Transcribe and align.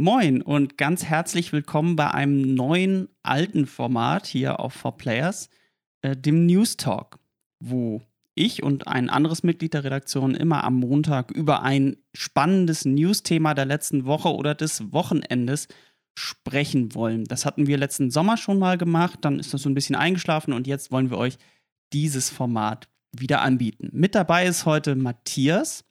Moin 0.00 0.40
und 0.40 0.78
ganz 0.78 1.04
herzlich 1.04 1.52
willkommen 1.52 1.94
bei 1.94 2.10
einem 2.10 2.54
neuen 2.54 3.10
alten 3.22 3.66
Format 3.66 4.26
hier 4.26 4.58
auf 4.58 4.74
4Players, 4.82 5.50
äh, 6.00 6.16
dem 6.16 6.46
News 6.46 6.78
Talk, 6.78 7.18
wo 7.62 8.00
ich 8.34 8.62
und 8.62 8.88
ein 8.88 9.10
anderes 9.10 9.42
Mitglied 9.42 9.74
der 9.74 9.84
Redaktion 9.84 10.34
immer 10.34 10.64
am 10.64 10.76
Montag 10.76 11.30
über 11.30 11.62
ein 11.62 11.98
spannendes 12.14 12.86
News-Thema 12.86 13.52
der 13.52 13.66
letzten 13.66 14.06
Woche 14.06 14.34
oder 14.34 14.54
des 14.54 14.90
Wochenendes 14.90 15.68
sprechen 16.18 16.94
wollen. 16.94 17.24
Das 17.24 17.44
hatten 17.44 17.66
wir 17.66 17.76
letzten 17.76 18.10
Sommer 18.10 18.38
schon 18.38 18.58
mal 18.58 18.78
gemacht, 18.78 19.18
dann 19.20 19.38
ist 19.38 19.52
das 19.52 19.60
so 19.60 19.68
ein 19.68 19.74
bisschen 19.74 19.96
eingeschlafen 19.96 20.54
und 20.54 20.66
jetzt 20.66 20.90
wollen 20.90 21.10
wir 21.10 21.18
euch 21.18 21.36
dieses 21.92 22.30
Format 22.30 22.88
wieder 23.14 23.42
anbieten. 23.42 23.90
Mit 23.92 24.14
dabei 24.14 24.46
ist 24.46 24.64
heute 24.64 24.96
Matthias 24.96 25.84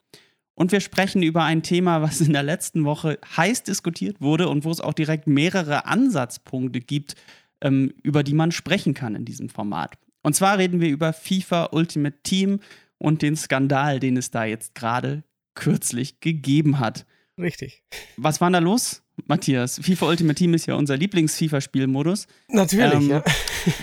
und 0.59 0.73
wir 0.73 0.81
sprechen 0.81 1.23
über 1.23 1.45
ein 1.45 1.63
Thema, 1.63 2.01
was 2.01 2.19
in 2.19 2.33
der 2.33 2.43
letzten 2.43 2.83
Woche 2.83 3.17
heiß 3.37 3.63
diskutiert 3.63 4.19
wurde 4.19 4.49
und 4.49 4.65
wo 4.65 4.71
es 4.71 4.81
auch 4.81 4.93
direkt 4.93 5.25
mehrere 5.25 5.85
Ansatzpunkte 5.85 6.81
gibt, 6.81 7.15
ähm, 7.61 7.93
über 8.03 8.23
die 8.23 8.33
man 8.33 8.51
sprechen 8.51 8.93
kann 8.93 9.15
in 9.15 9.23
diesem 9.23 9.47
Format. 9.47 9.97
Und 10.21 10.35
zwar 10.35 10.57
reden 10.57 10.81
wir 10.81 10.89
über 10.89 11.13
FIFA 11.13 11.69
Ultimate 11.71 12.17
Team 12.23 12.59
und 12.97 13.21
den 13.21 13.37
Skandal, 13.37 14.01
den 14.01 14.17
es 14.17 14.31
da 14.31 14.43
jetzt 14.43 14.75
gerade 14.75 15.23
kürzlich 15.55 16.19
gegeben 16.19 16.79
hat. 16.79 17.05
Richtig. 17.37 17.83
Was 18.17 18.41
war 18.41 18.51
da 18.51 18.59
los, 18.59 19.01
Matthias? 19.27 19.79
FIFA 19.81 20.09
Ultimate 20.09 20.35
Team 20.35 20.53
ist 20.53 20.65
ja 20.65 20.75
unser 20.75 20.97
Lieblings-FIFA-Spielmodus. 20.97 22.27
Natürlich, 22.49 22.95
ähm, 22.95 23.09
ja. 23.09 23.23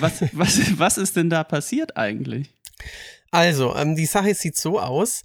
Was, 0.01 0.23
was, 0.33 0.79
was 0.79 0.99
ist 0.99 1.17
denn 1.17 1.31
da 1.31 1.43
passiert 1.43 1.97
eigentlich? 1.97 2.51
Also, 3.31 3.75
ähm, 3.75 3.97
die 3.97 4.05
Sache 4.05 4.35
sieht 4.35 4.57
so 4.57 4.79
aus. 4.79 5.23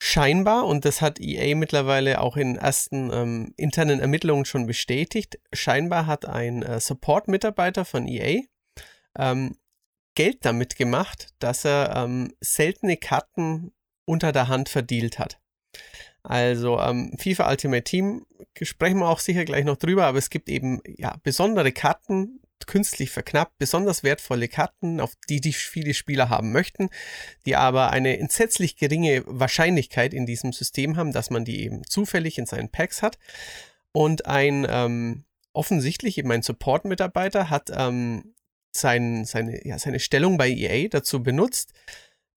Scheinbar, 0.00 0.66
und 0.66 0.84
das 0.84 1.00
hat 1.00 1.20
EA 1.20 1.56
mittlerweile 1.56 2.20
auch 2.20 2.36
in 2.36 2.56
ersten 2.56 3.10
ähm, 3.12 3.54
internen 3.56 3.98
Ermittlungen 3.98 4.44
schon 4.44 4.66
bestätigt, 4.66 5.40
scheinbar 5.52 6.06
hat 6.06 6.24
ein 6.24 6.62
äh, 6.62 6.78
Support-Mitarbeiter 6.78 7.84
von 7.84 8.06
EA 8.06 8.42
ähm, 9.18 9.56
Geld 10.14 10.44
damit 10.44 10.76
gemacht, 10.76 11.34
dass 11.40 11.64
er 11.64 11.94
ähm, 11.96 12.32
seltene 12.40 12.96
Karten 12.96 13.72
unter 14.04 14.32
der 14.32 14.48
Hand 14.48 14.68
verdealt 14.68 15.18
hat. 15.18 15.40
Also 16.22 16.80
ähm, 16.80 17.16
FIFA 17.18 17.50
Ultimate 17.50 17.84
Team 17.84 18.26
sprechen 18.60 18.98
wir 18.98 19.08
auch 19.08 19.20
sicher 19.20 19.44
gleich 19.44 19.64
noch 19.64 19.76
drüber, 19.76 20.06
aber 20.06 20.18
es 20.18 20.30
gibt 20.30 20.48
eben 20.48 20.80
ja 20.86 21.16
besondere 21.22 21.72
Karten, 21.72 22.40
künstlich 22.66 23.10
verknappt, 23.10 23.58
besonders 23.58 24.02
wertvolle 24.02 24.48
Karten, 24.48 25.00
auf 25.00 25.14
die 25.28 25.40
die 25.40 25.52
viele 25.52 25.94
Spieler 25.94 26.28
haben 26.28 26.52
möchten, 26.52 26.90
die 27.46 27.56
aber 27.56 27.90
eine 27.90 28.18
entsetzlich 28.18 28.76
geringe 28.76 29.22
Wahrscheinlichkeit 29.26 30.12
in 30.12 30.26
diesem 30.26 30.52
System 30.52 30.96
haben, 30.96 31.12
dass 31.12 31.30
man 31.30 31.44
die 31.44 31.62
eben 31.62 31.84
zufällig 31.84 32.38
in 32.38 32.46
seinen 32.46 32.70
Packs 32.70 33.02
hat. 33.02 33.18
Und 33.92 34.26
ein 34.26 34.66
ähm, 34.68 35.24
offensichtlich 35.52 36.18
eben 36.18 36.30
ein 36.30 36.42
Support-Mitarbeiter 36.42 37.50
hat 37.50 37.70
ähm, 37.74 38.34
sein, 38.72 39.24
seine, 39.24 39.66
ja, 39.66 39.78
seine 39.78 40.00
Stellung 40.00 40.38
bei 40.38 40.50
EA 40.50 40.88
dazu 40.88 41.22
benutzt, 41.22 41.72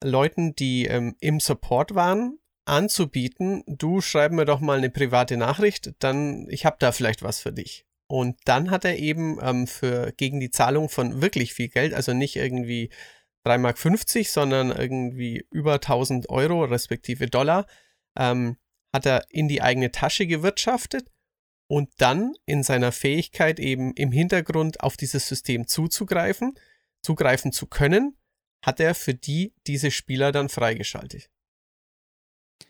Leuten, 0.03 0.55
die 0.55 0.85
ähm, 0.85 1.15
im 1.19 1.39
Support 1.39 1.93
waren, 1.93 2.39
anzubieten, 2.65 3.63
du 3.67 4.01
schreib 4.01 4.31
mir 4.31 4.45
doch 4.45 4.59
mal 4.59 4.77
eine 4.77 4.89
private 4.89 5.37
Nachricht, 5.37 5.93
dann 5.99 6.47
ich 6.49 6.65
habe 6.65 6.77
da 6.79 6.91
vielleicht 6.91 7.21
was 7.21 7.39
für 7.39 7.51
dich. 7.51 7.85
Und 8.11 8.41
dann 8.43 8.71
hat 8.71 8.83
er 8.83 8.97
eben 8.97 9.39
ähm, 9.41 9.67
für 9.67 10.11
gegen 10.17 10.41
die 10.41 10.51
Zahlung 10.51 10.89
von 10.89 11.21
wirklich 11.21 11.53
viel 11.53 11.69
Geld, 11.69 11.93
also 11.93 12.11
nicht 12.11 12.35
irgendwie 12.35 12.89
3,50 13.45 13.57
Mark, 13.59 13.77
sondern 14.27 14.69
irgendwie 14.69 15.47
über 15.49 15.75
1000 15.75 16.29
Euro 16.29 16.65
respektive 16.65 17.27
Dollar, 17.27 17.67
ähm, 18.17 18.57
hat 18.91 19.05
er 19.05 19.23
in 19.29 19.47
die 19.47 19.61
eigene 19.61 19.91
Tasche 19.91 20.27
gewirtschaftet 20.27 21.09
und 21.67 21.89
dann 21.99 22.33
in 22.45 22.63
seiner 22.63 22.91
Fähigkeit 22.91 23.61
eben 23.61 23.93
im 23.93 24.11
Hintergrund 24.11 24.81
auf 24.81 24.97
dieses 24.97 25.29
System 25.29 25.65
zuzugreifen, 25.65 26.59
zugreifen 27.01 27.53
zu 27.53 27.65
können, 27.65 28.17
hat 28.61 28.81
er 28.81 28.93
für 28.93 29.13
die 29.13 29.53
diese 29.67 29.89
Spieler 29.89 30.33
dann 30.33 30.49
freigeschaltet. 30.49 31.29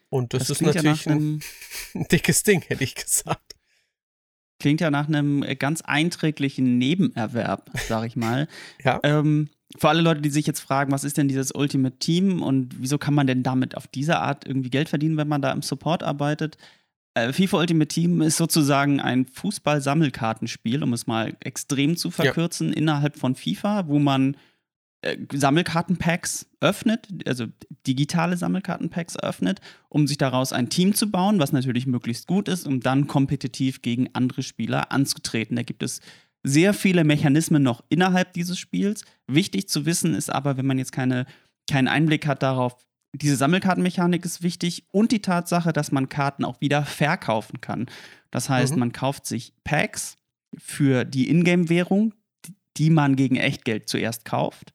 Und 0.10 0.36
das, 0.36 0.42
das 0.42 0.52
ist 0.52 0.62
natürlich 0.62 1.06
ja 1.06 1.14
ein, 1.14 1.42
ein 1.96 2.08
dickes 2.12 2.44
Ding, 2.44 2.62
hätte 2.62 2.84
ich 2.84 2.94
gesagt. 2.94 3.56
Klingt 4.62 4.80
ja 4.80 4.92
nach 4.92 5.08
einem 5.08 5.44
ganz 5.58 5.82
einträglichen 5.82 6.78
Nebenerwerb, 6.78 7.72
sag 7.88 8.06
ich 8.06 8.16
mal. 8.16 8.48
ja. 8.84 9.00
Ähm, 9.02 9.50
für 9.76 9.90
alle 9.90 10.02
Leute, 10.02 10.22
die 10.22 10.30
sich 10.30 10.46
jetzt 10.46 10.60
fragen, 10.60 10.92
was 10.92 11.04
ist 11.04 11.18
denn 11.18 11.28
dieses 11.28 11.52
Ultimate 11.52 11.98
Team 11.98 12.44
und 12.44 12.80
wieso 12.80 13.00
kann 13.00 13.16
man 13.16 13.26
denn 13.26 13.42
damit 13.42 13.76
auf 13.76 13.88
diese 13.88 14.20
Art 14.20 14.46
irgendwie 14.46 14.70
Geld 14.70 14.90
verdienen, 14.90 15.18
wenn 15.18 15.28
man 15.28 15.42
da 15.42 15.52
im 15.52 15.64
Support 15.64 16.04
arbeitet? 16.04 16.60
Äh, 17.16 17.34
FIFA 17.34 17.58
Ultimate 17.58 17.88
Team 17.88 18.22
ist 18.22 18.38
sozusagen 18.38 19.00
ein 19.00 19.26
Fußball-Sammelkartenspiel, 19.26 20.84
um 20.84 20.94
es 20.94 21.08
mal 21.08 21.36
extrem 21.40 21.98
zu 21.98 22.12
verkürzen, 22.12 22.70
ja. 22.70 22.76
innerhalb 22.76 23.18
von 23.18 23.34
FIFA, 23.34 23.88
wo 23.88 23.98
man 23.98 24.36
äh, 24.36 24.38
Sammelkartenpacks 25.34 26.48
öffnet, 26.60 27.08
also 27.26 27.48
digitale 27.88 28.38
Sammelkartenpacks 28.38 29.18
öffnet, 29.18 29.60
um 29.90 30.06
sich 30.08 30.18
daraus 30.18 30.54
ein 30.54 30.70
Team 30.70 30.94
zu 30.94 31.10
bauen, 31.10 31.40
was 31.40 31.52
natürlich 31.52 31.88
möglichst 31.88 32.28
gut 32.28 32.48
ist, 32.48 32.68
um 32.68 32.82
dann 32.82 33.08
kompetitiv 33.08 33.82
gegen 33.82 34.10
andere 34.14 34.44
Spieler 34.44 34.92
anzutreten. 34.92 35.56
Da 35.56 35.64
gibt 35.64 35.82
es 35.82 36.02
sehr 36.44 36.74
viele 36.74 37.04
Mechanismen 37.04 37.64
noch 37.64 37.84
innerhalb 37.90 38.34
dieses 38.34 38.60
Spiels. 38.60 39.04
Wichtig 39.28 39.70
zu 39.70 39.86
wissen 39.86 40.14
ist 40.14 40.32
aber, 40.32 40.58
wenn 40.58 40.68
man 40.68 40.78
jetzt 40.78 40.92
keine, 40.92 41.26
keinen 41.70 41.88
Einblick 41.88 42.28
hat 42.28 42.44
darauf, 42.44 42.78
diese 43.14 43.36
Sammelkartenmechanik 43.36 44.24
ist 44.24 44.42
wichtig 44.42 44.86
und 44.92 45.12
die 45.12 45.22
Tatsache, 45.22 45.74
dass 45.74 45.92
man 45.92 46.10
Karten 46.10 46.46
auch 46.46 46.62
wieder 46.62 46.86
verkaufen 46.86 47.60
kann. 47.60 47.88
Das 48.30 48.50
heißt, 48.50 48.74
mhm. 48.74 48.80
man 48.80 48.92
kauft 48.94 49.26
sich 49.26 49.54
Packs 49.64 50.18
für 50.58 51.06
die 51.06 51.30
Ingame-Währung, 51.30 52.14
die 52.78 52.90
man 52.90 53.16
gegen 53.16 53.36
Echtgeld 53.36 53.90
zuerst 53.90 54.26
kauft, 54.26 54.74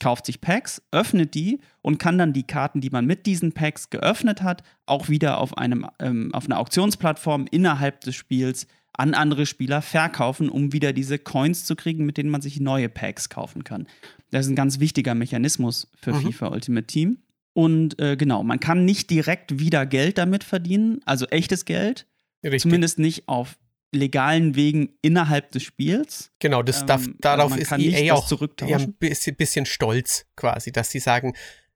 kauft 0.00 0.26
sich 0.26 0.40
Packs, 0.40 0.82
öffnet 0.92 1.34
die 1.34 1.60
und 1.82 1.98
kann 1.98 2.18
dann 2.18 2.32
die 2.32 2.44
Karten, 2.44 2.80
die 2.80 2.90
man 2.90 3.06
mit 3.06 3.26
diesen 3.26 3.52
Packs 3.52 3.90
geöffnet 3.90 4.42
hat, 4.42 4.62
auch 4.86 5.08
wieder 5.08 5.38
auf, 5.38 5.58
einem, 5.58 5.86
ähm, 5.98 6.32
auf 6.32 6.46
einer 6.46 6.58
Auktionsplattform 6.58 7.46
innerhalb 7.50 8.00
des 8.02 8.14
Spiels 8.14 8.66
an 8.92 9.14
andere 9.14 9.46
Spieler 9.46 9.80
verkaufen, 9.80 10.48
um 10.48 10.72
wieder 10.72 10.92
diese 10.92 11.18
Coins 11.18 11.64
zu 11.64 11.76
kriegen, 11.76 12.04
mit 12.04 12.16
denen 12.16 12.30
man 12.30 12.42
sich 12.42 12.58
neue 12.58 12.88
Packs 12.88 13.28
kaufen 13.28 13.64
kann. 13.64 13.86
Das 14.30 14.46
ist 14.46 14.52
ein 14.52 14.56
ganz 14.56 14.80
wichtiger 14.80 15.14
Mechanismus 15.14 15.88
für 16.00 16.12
mhm. 16.12 16.32
FIFA 16.32 16.48
Ultimate 16.48 16.86
Team. 16.86 17.18
Und 17.52 17.98
äh, 18.00 18.16
genau, 18.16 18.42
man 18.42 18.60
kann 18.60 18.84
nicht 18.84 19.10
direkt 19.10 19.58
wieder 19.58 19.86
Geld 19.86 20.18
damit 20.18 20.44
verdienen, 20.44 21.00
also 21.04 21.26
echtes 21.26 21.64
Geld. 21.64 22.06
Richtig. 22.44 22.62
Zumindest 22.62 22.98
nicht 22.98 23.28
auf 23.28 23.56
legalen 23.92 24.54
Wegen 24.54 24.98
innerhalb 25.02 25.50
des 25.52 25.62
Spiels. 25.62 26.30
Genau, 26.38 26.62
das 26.62 26.84
darf, 26.86 27.06
ähm, 27.06 27.16
darauf 27.20 27.52
also 27.52 27.76
ist 27.76 27.94
EA 27.94 28.14
auch 28.14 28.30
ein 28.60 28.92
bisschen, 28.94 29.36
bisschen 29.36 29.66
stolz 29.66 30.26
quasi, 30.36 30.72
dass 30.72 30.90
sie 30.90 31.00
sagen, 31.00 31.34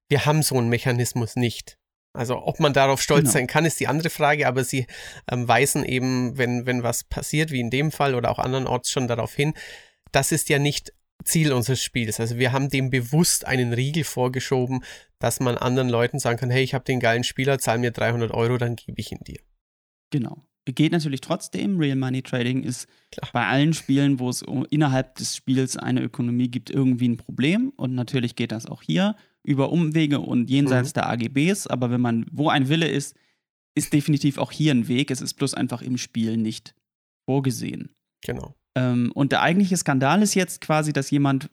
wir 0.09 0.27
haben 0.27 0.43
so 0.43 0.59
einen 0.59 0.69
Mechanismus 0.69 1.37
nicht. 1.37 1.79
Also 2.15 2.43
ob 2.45 2.61
man 2.61 2.75
darauf 2.75 3.01
stolz 3.01 3.23
genau. 3.23 3.33
sein 3.33 3.47
kann, 3.47 3.65
ist 3.65 3.81
die 3.81 3.89
andere 3.89 4.11
Frage, 4.11 4.47
aber 4.47 4.65
sie 4.65 4.87
ähm, 5.31 5.49
weisen 5.49 5.85
eben, 5.85 6.37
wenn, 6.37 6.67
wenn 6.67 6.83
was 6.83 7.05
passiert, 7.05 7.51
wie 7.51 7.61
in 7.61 7.71
dem 7.71 7.91
Fall 7.91 8.15
oder 8.15 8.31
auch 8.31 8.39
andernorts 8.39 8.91
schon 8.91 9.09
darauf 9.09 9.35
hin, 9.35 9.55
das 10.11 10.31
ist 10.31 10.51
ja 10.51 10.59
nicht 10.59 10.93
Ziel 11.25 11.53
unseres 11.53 11.83
Spiels. 11.83 12.21
Also 12.21 12.37
wir 12.37 12.53
haben 12.53 12.69
dem 12.69 12.91
bewusst 12.91 13.47
einen 13.47 13.73
Riegel 13.73 14.05
vorgeschoben, 14.05 14.85
dass 15.19 15.41
man 15.41 15.57
anderen 15.57 15.89
Leuten 15.89 16.19
sagen 16.19 16.39
kann, 16.39 16.51
hey, 16.51 16.63
ich 16.63 16.75
habe 16.75 16.85
den 16.85 17.01
geilen 17.01 17.25
Spieler, 17.25 17.59
zahl 17.59 17.79
mir 17.79 17.93
300 17.93 18.33
Euro, 18.33 18.59
dann 18.59 18.77
gebe 18.77 19.01
ich 19.01 19.13
ihn 19.13 19.21
dir. 19.25 19.41
Genau. 20.11 20.45
Geht 20.65 20.93
natürlich 20.93 21.21
trotzdem. 21.21 21.79
Real 21.79 21.97
Money 21.97 22.23
Trading 22.23 22.63
ist 22.63 22.87
Klar. 23.11 23.31
bei 23.33 23.47
allen 23.47 23.73
Spielen, 23.73 24.21
wo 24.21 24.29
es 24.29 24.45
innerhalb 24.71 25.17
des 25.17 25.35
Spiels 25.35 25.77
eine 25.77 26.03
Ökonomie 26.03 26.49
gibt, 26.49 26.71
irgendwie 26.71 27.09
ein 27.09 27.17
Problem. 27.17 27.73
Und 27.77 27.95
natürlich 27.95 28.37
geht 28.37 28.53
das 28.53 28.67
auch 28.67 28.83
hier 28.83 29.17
über 29.43 29.73
Umwege 29.73 30.21
und 30.21 30.49
jenseits 30.49 30.91
mhm. 30.91 30.95
der 30.95 31.09
AGBs. 31.09 31.67
Aber 31.67 31.91
wenn 31.91 32.01
man, 32.01 32.27
wo 32.31 32.49
ein 32.49 32.69
Wille 32.69 32.87
ist, 32.87 33.17
ist 33.75 33.93
definitiv 33.93 34.39
auch 34.39 34.53
hier 34.53 34.73
ein 34.73 34.87
Weg. 34.87 35.11
Es 35.11 35.21
ist 35.21 35.35
bloß 35.35 35.55
einfach 35.55 35.83
im 35.83 35.99
Spiel 35.99 36.37
nicht 36.37 36.75
vorgesehen. 37.25 37.91
Genau. 38.25 38.55
Ähm, 38.77 39.11
und 39.15 39.33
der 39.33 39.43
eigentliche 39.43 39.77
Skandal 39.77 40.23
ist 40.23 40.35
jetzt 40.35 40.61
quasi, 40.61 40.93
dass 40.93 41.11
jemand 41.11 41.51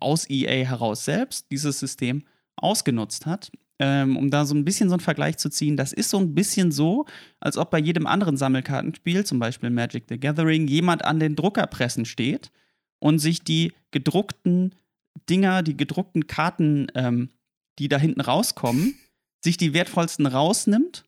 aus 0.00 0.28
EA 0.28 0.64
heraus 0.64 1.04
selbst 1.04 1.50
dieses 1.50 1.78
System 1.80 2.24
ausgenutzt 2.56 3.26
hat. 3.26 3.50
Ähm, 3.80 4.16
um 4.16 4.30
da 4.30 4.44
so 4.44 4.54
ein 4.54 4.64
bisschen 4.64 4.88
so 4.88 4.94
einen 4.94 5.00
Vergleich 5.00 5.36
zu 5.36 5.48
ziehen, 5.48 5.76
das 5.76 5.92
ist 5.92 6.10
so 6.10 6.18
ein 6.18 6.34
bisschen 6.34 6.70
so, 6.70 7.06
als 7.40 7.56
ob 7.56 7.70
bei 7.70 7.80
jedem 7.80 8.06
anderen 8.06 8.36
Sammelkartenspiel, 8.36 9.26
zum 9.26 9.40
Beispiel 9.40 9.70
Magic 9.70 10.04
the 10.08 10.18
Gathering, 10.18 10.68
jemand 10.68 11.04
an 11.04 11.18
den 11.18 11.34
Druckerpressen 11.34 12.04
steht 12.04 12.52
und 13.00 13.18
sich 13.18 13.42
die 13.42 13.72
gedruckten 13.90 14.74
Dinger, 15.28 15.62
die 15.62 15.76
gedruckten 15.76 16.26
Karten, 16.26 16.86
ähm, 16.94 17.30
die 17.78 17.88
da 17.88 17.98
hinten 17.98 18.20
rauskommen, 18.20 18.94
sich 19.42 19.56
die 19.56 19.74
wertvollsten 19.74 20.26
rausnimmt 20.26 21.04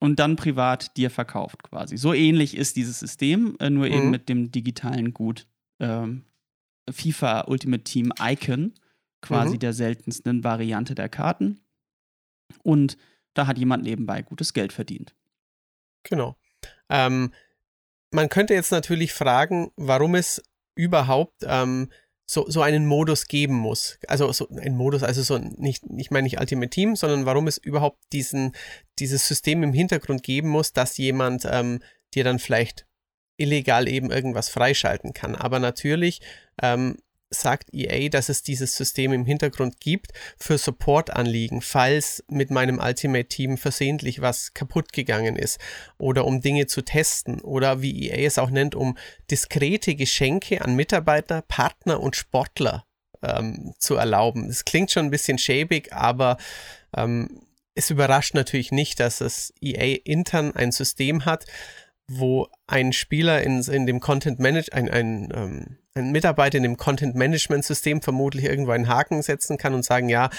und 0.00 0.18
dann 0.18 0.36
privat 0.36 0.96
dir 0.96 1.10
verkauft 1.10 1.62
quasi. 1.62 1.96
So 1.96 2.14
ähnlich 2.14 2.56
ist 2.56 2.76
dieses 2.76 2.98
System, 3.00 3.56
äh, 3.60 3.70
nur 3.70 3.86
mhm. 3.86 3.92
eben 3.92 4.10
mit 4.10 4.28
dem 4.28 4.50
digitalen 4.50 5.12
Gut. 5.12 5.46
Ähm, 5.80 6.24
FIFA 6.90 7.42
Ultimate 7.48 7.84
Team 7.84 8.12
Icon, 8.20 8.72
quasi 9.20 9.54
mhm. 9.54 9.58
der 9.60 9.72
seltensten 9.72 10.44
Variante 10.44 10.94
der 10.94 11.08
Karten. 11.08 11.60
Und 12.62 12.96
da 13.34 13.46
hat 13.46 13.58
jemand 13.58 13.84
nebenbei 13.84 14.22
gutes 14.22 14.52
Geld 14.52 14.72
verdient. 14.72 15.14
Genau. 16.02 16.36
Ähm, 16.88 17.32
man 18.10 18.28
könnte 18.28 18.54
jetzt 18.54 18.72
natürlich 18.72 19.12
fragen, 19.12 19.70
warum 19.76 20.14
es 20.14 20.42
überhaupt 20.74 21.42
ähm, 21.42 21.90
so, 22.26 22.48
so 22.48 22.62
einen 22.62 22.86
Modus 22.86 23.26
geben 23.26 23.54
muss. 23.54 23.98
Also 24.06 24.30
so 24.32 24.48
ein 24.48 24.76
Modus, 24.76 25.02
also 25.02 25.22
so 25.22 25.38
nicht, 25.38 25.84
ich 25.96 26.10
meine 26.10 26.24
nicht 26.24 26.38
Ultimate 26.38 26.70
Team, 26.70 26.94
sondern 26.94 27.26
warum 27.26 27.48
es 27.48 27.58
überhaupt 27.58 27.98
diesen, 28.12 28.52
dieses 28.98 29.26
System 29.26 29.62
im 29.62 29.72
Hintergrund 29.72 30.22
geben 30.22 30.48
muss, 30.48 30.72
dass 30.72 30.98
jemand 30.98 31.46
ähm, 31.50 31.80
dir 32.14 32.24
dann 32.24 32.38
vielleicht 32.38 32.86
illegal 33.38 33.88
eben 33.88 34.10
irgendwas 34.10 34.48
freischalten 34.48 35.14
kann. 35.14 35.34
Aber 35.36 35.58
natürlich 35.58 36.20
ähm, 36.62 36.96
sagt 37.30 37.74
EA, 37.74 38.08
dass 38.08 38.28
es 38.28 38.42
dieses 38.42 38.76
System 38.76 39.12
im 39.12 39.24
Hintergrund 39.24 39.80
gibt 39.80 40.12
für 40.38 40.58
Support-Anliegen, 40.58 41.60
falls 41.60 42.24
mit 42.28 42.50
meinem 42.50 42.78
Ultimate-Team 42.78 43.58
versehentlich 43.58 44.20
was 44.20 44.54
kaputt 44.54 44.92
gegangen 44.92 45.36
ist 45.36 45.58
oder 45.98 46.24
um 46.24 46.40
Dinge 46.40 46.66
zu 46.66 46.82
testen 46.82 47.40
oder 47.40 47.82
wie 47.82 48.08
EA 48.08 48.26
es 48.26 48.38
auch 48.38 48.50
nennt, 48.50 48.74
um 48.74 48.96
diskrete 49.30 49.94
Geschenke 49.94 50.62
an 50.62 50.74
Mitarbeiter, 50.74 51.42
Partner 51.42 52.00
und 52.00 52.16
Sportler 52.16 52.84
ähm, 53.22 53.74
zu 53.78 53.96
erlauben. 53.96 54.48
Das 54.48 54.64
klingt 54.64 54.90
schon 54.90 55.06
ein 55.06 55.10
bisschen 55.10 55.38
schäbig, 55.38 55.92
aber 55.92 56.38
ähm, 56.96 57.42
es 57.74 57.90
überrascht 57.90 58.34
natürlich 58.34 58.72
nicht, 58.72 59.00
dass 59.00 59.20
es 59.20 59.52
EA 59.60 59.98
intern 60.04 60.54
ein 60.54 60.72
System 60.72 61.24
hat, 61.24 61.44
wo 62.08 62.48
ein 62.66 62.92
Spieler 62.92 63.42
in, 63.42 63.60
in 63.62 63.86
dem 63.86 64.00
Content 64.00 64.38
Manage, 64.38 64.72
ein, 64.72 64.90
ein, 64.90 65.32
ähm, 65.34 65.78
ein 65.98 66.12
Mitarbeiter 66.12 66.56
in 66.56 66.62
dem 66.62 66.76
Content 66.76 67.14
Management 67.14 67.64
System 67.64 68.02
vermutlich 68.02 68.44
irgendwo 68.44 68.72
einen 68.72 68.88
Haken 68.88 69.22
setzen 69.22 69.58
kann 69.58 69.74
und 69.74 69.84
sagen, 69.84 70.08
ja, 70.08 70.30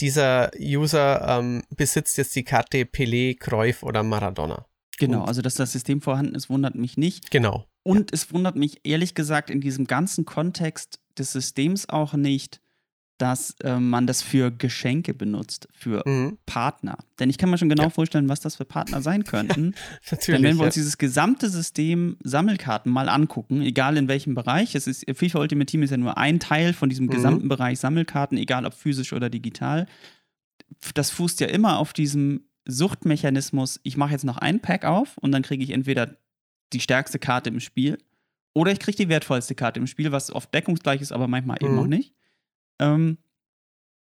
dieser 0.00 0.50
User 0.58 1.38
ähm, 1.38 1.62
besitzt 1.70 2.18
jetzt 2.18 2.34
die 2.34 2.44
Karte 2.44 2.84
Pelé, 2.84 3.38
Cruyff 3.38 3.82
oder 3.82 4.02
Maradona. 4.02 4.66
Genau, 4.98 5.22
und 5.22 5.28
also 5.28 5.42
dass 5.42 5.54
das 5.54 5.72
System 5.72 6.00
vorhanden 6.00 6.34
ist, 6.34 6.50
wundert 6.50 6.74
mich 6.74 6.96
nicht. 6.96 7.30
Genau. 7.30 7.66
Und 7.82 8.10
ja. 8.10 8.14
es 8.14 8.32
wundert 8.32 8.56
mich 8.56 8.80
ehrlich 8.84 9.14
gesagt 9.14 9.50
in 9.50 9.60
diesem 9.60 9.86
ganzen 9.86 10.24
Kontext 10.24 11.00
des 11.18 11.32
Systems 11.32 11.88
auch 11.88 12.14
nicht, 12.14 12.60
dass 13.18 13.52
äh, 13.62 13.78
man 13.78 14.06
das 14.06 14.22
für 14.22 14.50
Geschenke 14.50 15.14
benutzt, 15.14 15.68
für 15.72 16.02
mhm. 16.04 16.38
Partner. 16.46 16.98
Denn 17.20 17.30
ich 17.30 17.38
kann 17.38 17.48
mir 17.48 17.58
schon 17.58 17.68
genau 17.68 17.84
ja. 17.84 17.90
vorstellen, 17.90 18.28
was 18.28 18.40
das 18.40 18.56
für 18.56 18.64
Partner 18.64 19.02
sein 19.02 19.24
könnten. 19.24 19.74
Natürlich. 20.10 20.40
Denn 20.40 20.42
wenn 20.42 20.56
wir 20.56 20.64
uns 20.64 20.74
dieses 20.74 20.98
gesamte 20.98 21.48
System 21.48 22.16
Sammelkarten 22.24 22.90
mal 22.90 23.08
angucken, 23.08 23.62
egal 23.62 23.96
in 23.96 24.08
welchem 24.08 24.34
Bereich, 24.34 24.74
es 24.74 24.86
ist 24.86 25.04
FIFA 25.14 25.40
Ultimate 25.40 25.66
Team 25.66 25.82
ist 25.82 25.90
ja 25.90 25.96
nur 25.96 26.18
ein 26.18 26.40
Teil 26.40 26.72
von 26.72 26.88
diesem 26.88 27.06
mhm. 27.06 27.10
gesamten 27.10 27.48
Bereich 27.48 27.78
Sammelkarten, 27.78 28.36
egal 28.36 28.66
ob 28.66 28.74
physisch 28.74 29.12
oder 29.12 29.30
digital. 29.30 29.86
Das 30.94 31.10
fußt 31.10 31.40
ja 31.40 31.46
immer 31.46 31.78
auf 31.78 31.92
diesem 31.92 32.48
Suchtmechanismus, 32.66 33.78
ich 33.82 33.96
mache 33.96 34.12
jetzt 34.12 34.24
noch 34.24 34.38
ein 34.38 34.60
Pack 34.60 34.84
auf 34.84 35.18
und 35.18 35.32
dann 35.32 35.42
kriege 35.42 35.62
ich 35.62 35.70
entweder 35.70 36.16
die 36.72 36.80
stärkste 36.80 37.18
Karte 37.18 37.50
im 37.50 37.60
Spiel 37.60 37.98
oder 38.54 38.72
ich 38.72 38.80
kriege 38.80 38.96
die 38.96 39.08
wertvollste 39.08 39.54
Karte 39.54 39.80
im 39.80 39.86
Spiel, 39.86 40.12
was 40.12 40.32
oft 40.32 40.52
deckungsgleich 40.54 41.00
ist, 41.02 41.12
aber 41.12 41.28
manchmal 41.28 41.58
mhm. 41.60 41.66
eben 41.66 41.78
auch 41.78 41.86
nicht. 41.86 42.14
Ähm, 42.80 43.18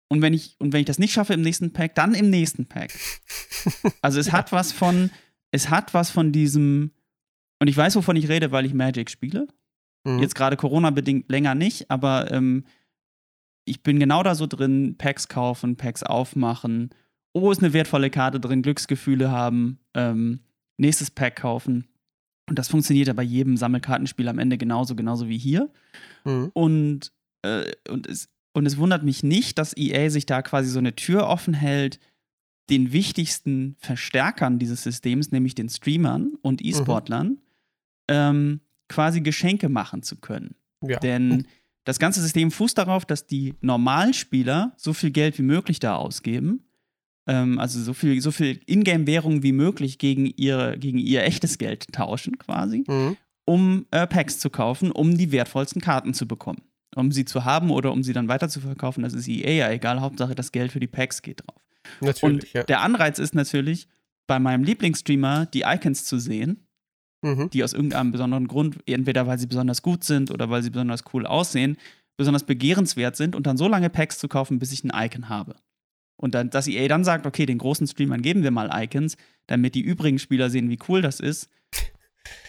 und 0.10 0.22
wenn 0.22 0.34
ich, 0.34 0.56
und 0.60 0.74
wenn 0.74 0.82
ich 0.82 0.86
das 0.86 1.00
nicht 1.00 1.14
schaffe 1.14 1.34
im 1.34 1.42
nächsten 1.42 1.74
Pack, 1.74 1.96
dann 1.96 2.14
im 2.14 2.30
nächsten 2.30 2.66
Pack. 2.66 2.94
Also 4.02 4.20
es 4.20 4.34
hat 4.34 4.52
was 4.52 4.74
von, 4.74 5.10
es 5.52 5.70
hat 5.70 5.94
was 5.94 6.12
von 6.12 6.34
diesem, 6.34 6.92
und 7.60 7.70
ich 7.70 7.78
weiß, 7.78 7.96
wovon 7.96 8.18
ich 8.18 8.28
rede, 8.28 8.52
weil 8.52 8.66
ich 8.66 8.74
Magic 8.74 9.10
spiele. 9.10 9.48
Mhm. 10.04 10.20
Jetzt 10.20 10.36
gerade 10.36 10.58
Corona-bedingt 10.58 11.30
länger 11.32 11.56
nicht, 11.56 11.90
aber 11.90 12.30
ähm, 12.32 12.66
ich 13.66 13.84
bin 13.84 14.00
genau 14.00 14.22
da 14.24 14.36
so 14.36 14.48
drin, 14.48 14.96
Packs 14.98 15.30
kaufen, 15.30 15.78
Packs 15.78 16.04
aufmachen. 16.04 16.90
Oh, 17.34 17.52
ist 17.52 17.64
eine 17.64 17.74
wertvolle 17.74 18.10
Karte 18.10 18.40
drin, 18.40 18.62
Glücksgefühle 18.62 19.32
haben, 19.32 19.80
ähm, 19.94 20.42
nächstes 20.78 21.10
Pack 21.10 21.38
kaufen. 21.38 21.88
Und 22.50 22.60
das 22.60 22.68
funktioniert 22.68 23.08
ja 23.08 23.14
bei 23.14 23.24
jedem 23.24 23.56
Sammelkartenspiel 23.56 24.28
am 24.28 24.40
Ende 24.40 24.58
genauso, 24.58 24.96
genauso 24.96 25.30
wie 25.30 25.38
hier. 25.38 25.72
Mhm. 26.26 26.52
Und, 26.54 27.14
äh, 27.42 27.72
und 27.90 28.08
es, 28.08 28.30
und 28.54 28.68
es 28.68 28.78
wundert 28.78 29.04
mich 29.04 29.24
nicht, 29.24 29.58
dass 29.58 29.76
EA 29.76 30.10
sich 30.10 30.26
da 30.26 30.42
quasi 30.42 30.70
so 30.70 30.80
eine 30.80 30.96
Tür 30.96 31.28
offen 31.28 31.54
hält, 31.54 32.00
den 32.70 32.94
wichtigsten 32.94 33.76
Verstärkern 33.80 34.60
dieses 34.60 34.84
Systems, 34.84 35.32
nämlich 35.32 35.56
den 35.56 35.70
Streamern 35.70 36.34
und 36.42 36.62
mhm. 36.62 36.70
E-Sportlern, 36.70 37.28
mhm. 37.28 37.38
ähm, 38.08 38.60
quasi 38.88 39.22
Geschenke 39.22 39.70
machen 39.70 40.04
zu 40.04 40.18
können. 40.18 40.56
Ja. 40.82 41.00
Denn 41.00 41.48
das 41.84 42.00
ganze 42.00 42.22
System 42.22 42.52
fußt 42.52 42.78
darauf, 42.78 43.06
dass 43.06 43.26
die 43.26 43.56
Normalspieler 43.62 44.74
so 44.78 44.94
viel 44.94 45.12
Geld 45.12 45.38
wie 45.40 45.44
möglich 45.44 45.80
da 45.80 45.96
ausgeben. 45.96 46.64
Ähm, 47.28 47.60
also 47.60 47.82
so 47.82 47.94
viel, 47.94 48.22
so 48.22 48.32
viel 48.32 48.62
Ingame-Währung 48.66 49.44
wie 49.44 49.52
möglich 49.52 49.98
gegen, 49.98 50.28
ihre, 50.28 50.78
gegen 50.78 51.00
ihr 51.00 51.24
echtes 51.24 51.58
Geld 51.58 51.92
tauschen, 51.92 52.38
quasi, 52.38 52.84
mhm. 52.88 53.18
um 53.46 53.88
äh, 53.92 54.08
Packs 54.08 54.40
zu 54.40 54.50
kaufen, 54.50 54.92
um 54.92 55.18
die 55.18 55.32
wertvollsten 55.32 55.82
Karten 55.82 56.14
zu 56.14 56.28
bekommen 56.28 56.62
um 56.96 57.12
sie 57.12 57.26
zu 57.26 57.46
haben 57.46 57.72
oder 57.72 57.92
um 57.92 58.04
sie 58.04 58.14
dann 58.14 58.28
weiter 58.28 58.50
zu 58.50 58.60
verkaufen, 58.60 59.04
das 59.04 59.14
ist 59.14 59.28
EA 59.28 59.52
ja 59.52 59.72
egal. 59.72 60.02
Hauptsache, 60.02 60.36
das 60.36 60.52
Geld 60.52 60.72
für 60.72 60.80
die 60.80 60.88
Packs 60.88 61.22
geht 61.22 61.42
drauf. 61.42 61.62
Natürlich, 62.02 62.24
Und 62.24 62.54
ja. 62.54 62.64
der 62.64 62.82
Anreiz 62.82 63.20
ist 63.20 63.36
natürlich, 63.36 63.88
bei 64.28 64.40
meinem 64.40 64.64
Lieblingsstreamer 64.64 65.46
die 65.48 65.62
Icons 65.62 66.06
zu 66.06 66.18
sehen, 66.18 66.66
mhm. 67.22 67.50
die 67.50 67.64
aus 67.64 67.74
irgendeinem 67.74 68.12
besonderen 68.12 68.48
Grund, 68.48 68.78
entweder 68.86 69.28
weil 69.28 69.38
sie 69.38 69.48
besonders 69.48 69.82
gut 69.82 70.04
sind 70.04 70.32
oder 70.32 70.50
weil 70.50 70.64
sie 70.64 70.70
besonders 70.70 71.04
cool 71.14 71.26
aussehen, 71.26 71.78
besonders 72.18 72.44
begehrenswert 72.44 73.16
sind 73.16 73.36
und 73.36 73.48
dann 73.48 73.58
so 73.58 73.68
lange 73.68 73.90
Packs 73.90 74.20
zu 74.20 74.28
kaufen, 74.28 74.60
bis 74.60 74.72
ich 74.72 74.84
ein 74.84 74.92
Icon 74.94 75.30
habe. 75.30 75.56
Und 76.16 76.36
dann, 76.36 76.50
dass 76.50 76.68
EA 76.68 76.88
dann 76.88 77.04
sagt, 77.04 77.26
okay, 77.26 77.46
den 77.46 77.58
großen 77.58 77.88
Streamern 77.88 78.22
geben 78.22 78.44
wir 78.44 78.52
mal 78.52 78.70
Icons, 78.72 79.18
damit 79.48 79.76
die 79.76 79.82
übrigen 79.82 80.20
Spieler 80.20 80.50
sehen, 80.50 80.70
wie 80.70 80.80
cool 80.88 81.02
das 81.02 81.20
ist, 81.20 81.50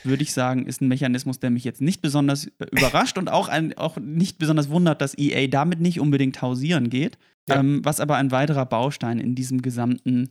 würde 0.04 0.22
ich 0.22 0.32
sagen, 0.32 0.66
ist 0.66 0.80
ein 0.80 0.88
Mechanismus, 0.88 1.38
der 1.38 1.50
mich 1.50 1.64
jetzt 1.64 1.80
nicht 1.80 2.02
besonders 2.02 2.46
äh, 2.46 2.66
überrascht 2.70 3.18
und 3.18 3.30
auch, 3.30 3.48
ein, 3.48 3.76
auch 3.76 3.96
nicht 3.96 4.38
besonders 4.38 4.68
wundert, 4.68 5.00
dass 5.00 5.16
EA 5.16 5.46
damit 5.48 5.80
nicht 5.80 6.00
unbedingt 6.00 6.40
hausieren 6.42 6.90
geht. 6.90 7.18
Ja. 7.48 7.56
Ähm, 7.56 7.80
was 7.84 8.00
aber 8.00 8.16
ein 8.16 8.30
weiterer 8.30 8.66
Baustein 8.66 9.18
in 9.18 9.34
diesem 9.34 9.62
gesamten 9.62 10.30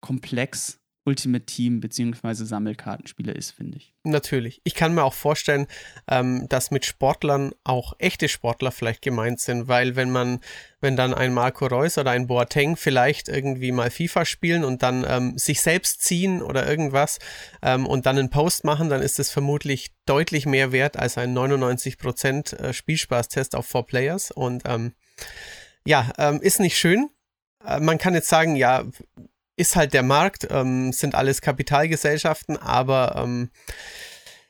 Komplex 0.00 0.80
Ultimate 1.06 1.46
Team 1.46 1.80
beziehungsweise 1.80 2.44
Sammelkartenspiele 2.44 3.32
ist, 3.32 3.52
finde 3.52 3.78
ich. 3.78 3.94
Natürlich. 4.02 4.60
Ich 4.64 4.74
kann 4.74 4.94
mir 4.94 5.04
auch 5.04 5.14
vorstellen, 5.14 5.66
ähm, 6.08 6.46
dass 6.48 6.70
mit 6.70 6.84
Sportlern 6.84 7.52
auch 7.64 7.94
echte 7.98 8.28
Sportler 8.28 8.72
vielleicht 8.72 9.02
gemeint 9.02 9.40
sind, 9.40 9.68
weil 9.68 9.96
wenn 9.96 10.10
man, 10.10 10.40
wenn 10.80 10.96
dann 10.96 11.14
ein 11.14 11.32
Marco 11.32 11.66
Reus 11.66 11.96
oder 11.96 12.10
ein 12.10 12.26
Boateng 12.26 12.76
vielleicht 12.76 13.28
irgendwie 13.28 13.72
mal 13.72 13.90
FIFA 13.90 14.24
spielen 14.24 14.64
und 14.64 14.82
dann 14.82 15.06
ähm, 15.08 15.38
sich 15.38 15.60
selbst 15.60 16.02
ziehen 16.02 16.42
oder 16.42 16.68
irgendwas 16.68 17.18
ähm, 17.62 17.86
und 17.86 18.06
dann 18.06 18.18
einen 18.18 18.30
Post 18.30 18.64
machen, 18.64 18.88
dann 18.88 19.02
ist 19.02 19.18
es 19.18 19.30
vermutlich 19.30 19.92
deutlich 20.06 20.44
mehr 20.44 20.72
wert 20.72 20.96
als 20.96 21.18
ein 21.18 21.36
99% 21.36 22.56
äh, 22.56 22.72
Spielspaßtest 22.72 23.54
auf 23.54 23.66
Four 23.66 23.86
Players 23.86 24.30
und 24.32 24.64
ähm, 24.66 24.92
ja, 25.86 26.10
ähm, 26.18 26.40
ist 26.40 26.58
nicht 26.58 26.76
schön. 26.76 27.10
Äh, 27.64 27.80
man 27.80 27.98
kann 27.98 28.14
jetzt 28.14 28.28
sagen, 28.28 28.56
ja, 28.56 28.84
ist 29.56 29.76
halt 29.76 29.94
der 29.94 30.02
Markt, 30.02 30.46
ähm, 30.50 30.92
sind 30.92 31.14
alles 31.14 31.40
Kapitalgesellschaften, 31.40 32.56
aber 32.56 33.16
ähm, 33.16 33.50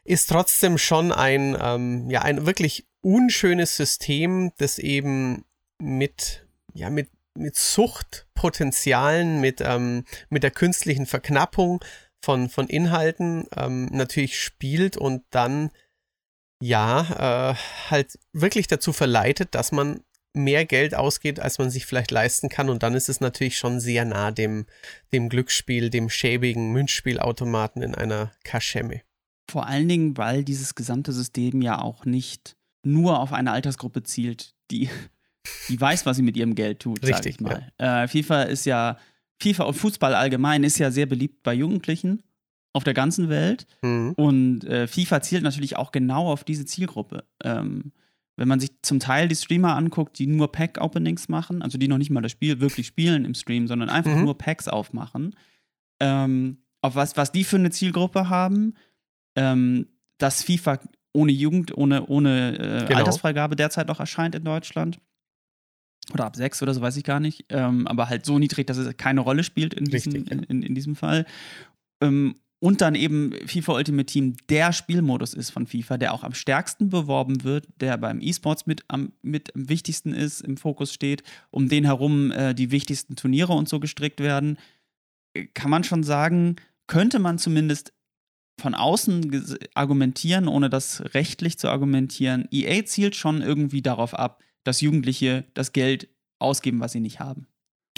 ist 0.04 0.28
trotzdem 0.28 0.78
schon 0.78 1.12
ein, 1.12 1.56
ähm, 1.60 2.10
ja, 2.10 2.22
ein 2.22 2.46
wirklich 2.46 2.86
unschönes 3.00 3.76
System, 3.76 4.52
das 4.58 4.78
eben 4.78 5.44
mit, 5.80 6.46
ja, 6.75 6.90
mit, 6.90 7.10
mit 7.36 7.56
Suchtpotenzialen, 7.56 9.40
mit, 9.40 9.60
ähm, 9.60 10.04
mit 10.28 10.42
der 10.42 10.50
künstlichen 10.50 11.06
Verknappung 11.06 11.84
von, 12.25 12.48
von 12.48 12.66
Inhalten 12.68 13.46
ähm, 13.56 13.86
natürlich 13.92 14.40
spielt 14.40 14.96
und 14.96 15.22
dann 15.30 15.70
ja, 16.60 17.50
äh, 17.50 17.54
halt 17.90 18.18
wirklich 18.32 18.66
dazu 18.66 18.92
verleitet, 18.92 19.54
dass 19.54 19.72
man 19.72 20.02
mehr 20.37 20.64
Geld 20.64 20.95
ausgeht, 20.95 21.40
als 21.40 21.59
man 21.59 21.71
sich 21.71 21.87
vielleicht 21.87 22.11
leisten 22.11 22.49
kann. 22.49 22.69
Und 22.69 22.83
dann 22.83 22.95
ist 22.95 23.09
es 23.09 23.21
natürlich 23.21 23.59
schon 23.59 23.81
sehr 23.81 24.05
nah 24.05 24.31
dem, 24.31 24.66
dem 25.12 25.28
Glücksspiel, 25.28 25.90
dem 25.90 26.09
schäbigen 26.09 26.73
Münzspielautomaten 26.73 27.83
in 27.83 27.95
einer 27.95 28.33
Kaschemme. 28.45 29.02
Vor 29.49 29.66
allen 29.66 29.88
Dingen, 29.88 30.16
weil 30.16 30.45
dieses 30.45 30.75
gesamte 30.75 31.12
System 31.12 31.62
ja 31.62 31.81
auch 31.81 32.05
nicht 32.05 32.57
nur 32.85 33.21
auf 33.21 33.33
eine 33.33 33.52
Altersgruppe 33.52 34.02
zielt, 34.02 34.55
die, 34.71 34.88
die 35.69 35.81
weiß, 35.81 36.07
was 36.07 36.16
sie 36.16 36.23
mit 36.23 36.37
ihrem 36.37 36.55
Geld 36.55 36.81
tut, 36.81 37.02
Richtig, 37.02 37.16
sag 37.16 37.26
ich 37.26 37.40
mal. 37.40 37.73
Ja. 37.81 38.05
Äh, 38.05 38.09
FIFA 38.09 38.43
ist 38.43 38.66
ja, 38.66 38.99
FIFA 39.40 39.64
und 39.64 39.75
Fußball 39.75 40.14
allgemein 40.14 40.64
ist 40.64 40.78
ja 40.78 40.90
sehr 40.90 41.07
beliebt 41.07 41.43
bei 41.43 41.55
Jugendlichen 41.55 42.23
auf 42.73 42.85
der 42.85 42.95
ganzen 42.95 43.28
Welt. 43.28 43.66
Mhm. 43.83 44.12
Und 44.16 44.64
äh, 44.64 44.87
FIFA 44.87 45.23
zielt 45.23 45.43
natürlich 45.43 45.76
auch 45.76 45.93
genau 45.93 46.31
auf 46.31 46.45
diese 46.45 46.66
Zielgruppe. 46.66 47.25
Ähm, 47.43 47.93
wenn 48.37 48.49
man 48.49 48.61
sich 48.61 48.71
zum 48.83 49.00
Teil 49.00 49.28
die 49.28 49.35
Streamer 49.35 49.75
anguckt, 49.75 50.19
die 50.19 50.26
nur 50.26 50.52
Pack-Openings 50.52 51.28
machen, 51.28 51.62
also 51.62 51.78
die 51.78 51.88
noch 51.88 51.99
nicht 51.99 52.11
mal 52.11 52.21
das 52.21 52.33
Spiel 52.33 52.61
wirklich 52.61 52.87
spielen 52.87 53.25
im 53.25 53.35
Stream, 53.35 53.66
sondern 53.66 53.88
einfach 53.88 54.14
mhm. 54.14 54.25
nur 54.25 54.38
Packs 54.38 54.69
aufmachen, 54.69 55.35
ähm, 56.00 56.59
auf 56.83 56.95
was, 56.95 57.16
was 57.16 57.33
die 57.33 57.45
für 57.45 57.57
eine 57.57 57.71
Zielgruppe 57.71 58.28
haben, 58.28 58.75
ähm, 59.37 59.88
dass 60.19 60.43
FIFA 60.43 60.78
ohne 61.12 61.33
Jugend, 61.33 61.76
ohne, 61.76 62.07
ohne 62.07 62.59
äh, 62.59 62.87
genau. 62.87 62.99
Altersfreigabe 62.99 63.57
derzeit 63.57 63.88
noch 63.88 64.00
erscheint 64.00 64.35
in 64.35 64.45
Deutschland. 64.45 65.00
Oder 66.12 66.26
ab 66.26 66.37
sechs 66.37 66.62
oder 66.62 66.73
so, 66.75 66.81
weiß 66.81 66.97
ich 66.99 67.05
gar 67.05 67.21
nicht. 67.21 67.47
Ähm, 67.49 67.87
aber 67.87 68.09
halt 68.09 68.26
so 68.26 68.38
niedrig, 68.38 68.66
dass 68.66 68.76
es 68.76 68.97
keine 68.97 69.23
Rolle 69.23 69.43
spielt 69.43 69.75
in 69.75 69.87
diesem, 69.87 70.14
in, 70.14 70.43
in, 70.45 70.62
in 70.62 70.75
diesem 70.75 70.95
Fall. 70.95 71.26
Ähm, 72.00 72.37
und 72.58 72.80
dann 72.80 72.94
eben 72.94 73.32
FIFA 73.46 73.75
Ultimate 73.75 74.06
Team 74.06 74.36
der 74.48 74.72
Spielmodus 74.72 75.34
ist 75.34 75.50
von 75.50 75.66
FIFA, 75.66 75.98
der 75.98 76.14
auch 76.14 76.25
am 76.25 76.32
stärksten 76.32 76.88
beworben 76.88 77.44
wird, 77.44 77.68
der 77.80 77.98
beim 77.98 78.20
E-Sports 78.20 78.66
mit 78.66 78.84
am, 78.88 79.12
mit 79.22 79.54
am 79.54 79.68
wichtigsten 79.68 80.14
ist, 80.14 80.40
im 80.40 80.56
Fokus 80.56 80.92
steht, 80.92 81.22
um 81.50 81.68
den 81.68 81.84
herum 81.84 82.32
äh, 82.32 82.54
die 82.54 82.70
wichtigsten 82.70 83.14
Turniere 83.14 83.52
und 83.52 83.68
so 83.68 83.78
gestrickt 83.78 84.20
werden, 84.20 84.58
äh, 85.34 85.46
kann 85.46 85.70
man 85.70 85.84
schon 85.84 86.02
sagen, 86.02 86.56
könnte 86.86 87.18
man 87.18 87.38
zumindest 87.38 87.92
von 88.58 88.75
außen 88.75 89.58
argumentieren, 89.75 90.48
ohne 90.48 90.70
das 90.70 91.02
rechtlich 91.12 91.58
zu 91.58 91.68
argumentieren, 91.68 92.48
EA 92.50 92.86
zielt 92.86 93.14
schon 93.14 93.42
irgendwie 93.42 93.82
darauf 93.82 94.14
ab, 94.14 94.42
dass 94.64 94.80
Jugendliche 94.80 95.44
das 95.52 95.72
Geld 95.72 96.08
ausgeben, 96.38 96.80
was 96.80 96.92
sie 96.92 97.00
nicht 97.00 97.20
haben. 97.20 97.46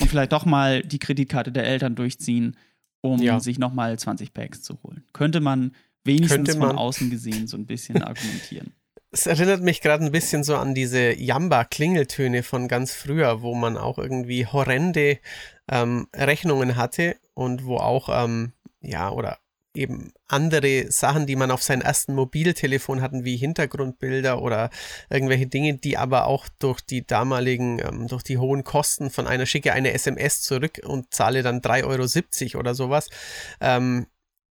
Und 0.00 0.08
vielleicht 0.08 0.32
doch 0.32 0.46
mal 0.46 0.82
die 0.82 0.98
Kreditkarte 0.98 1.52
der 1.52 1.64
Eltern 1.64 1.94
durchziehen, 1.94 2.56
um 3.00 3.20
ja. 3.20 3.40
sich 3.40 3.58
nochmal 3.58 3.98
20 3.98 4.32
Packs 4.32 4.62
zu 4.62 4.78
holen. 4.82 5.04
Könnte 5.12 5.40
man 5.40 5.72
wenigstens 6.04 6.36
Könnte 6.36 6.58
man. 6.58 6.70
von 6.70 6.78
außen 6.78 7.10
gesehen 7.10 7.46
so 7.46 7.56
ein 7.56 7.66
bisschen 7.66 8.02
argumentieren. 8.02 8.72
Es 9.10 9.26
erinnert 9.26 9.62
mich 9.62 9.80
gerade 9.80 10.04
ein 10.04 10.12
bisschen 10.12 10.44
so 10.44 10.54
an 10.56 10.74
diese 10.74 11.18
Jamba-Klingeltöne 11.18 12.42
von 12.42 12.68
ganz 12.68 12.92
früher, 12.92 13.40
wo 13.40 13.54
man 13.54 13.78
auch 13.78 13.96
irgendwie 13.96 14.44
horrende 14.44 15.18
ähm, 15.66 16.08
Rechnungen 16.14 16.76
hatte 16.76 17.16
und 17.32 17.64
wo 17.64 17.78
auch, 17.78 18.10
ähm, 18.12 18.52
ja, 18.82 19.10
oder 19.10 19.38
eben 19.75 20.12
andere 20.26 20.90
Sachen, 20.90 21.26
die 21.26 21.37
man 21.37 21.50
auf 21.50 21.62
sein 21.62 21.80
ersten 21.80 22.14
Mobiltelefon 22.14 23.00
hatten, 23.00 23.25
wie 23.25 23.37
Hintergrundbilder 23.37 24.42
oder 24.42 24.70
irgendwelche 25.10 25.46
Dinge, 25.46 25.78
die 25.78 25.96
aber 25.96 26.26
auch 26.26 26.48
durch 26.58 26.80
die 26.80 27.06
damaligen, 27.06 27.78
ähm, 27.80 28.08
durch 28.08 28.22
die 28.22 28.38
hohen 28.38 28.64
Kosten 28.64 29.10
von 29.10 29.26
einer 29.26 29.46
schicke 29.46 29.72
eine 29.72 29.92
SMS 29.92 30.42
zurück 30.42 30.80
und 30.84 31.12
zahle 31.12 31.42
dann 31.42 31.60
3,70 31.60 32.54
Euro 32.54 32.60
oder 32.60 32.75
sowas. 32.75 33.08
Ähm, 33.60 34.06